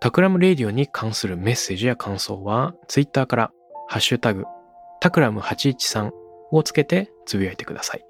[0.00, 3.52] タクラムレディオに関するメッセージや感想は、ツイッターから、
[3.88, 4.44] ハッシュタグ、
[5.00, 6.10] タクラム813
[6.52, 8.09] をつけてつぶやいてください。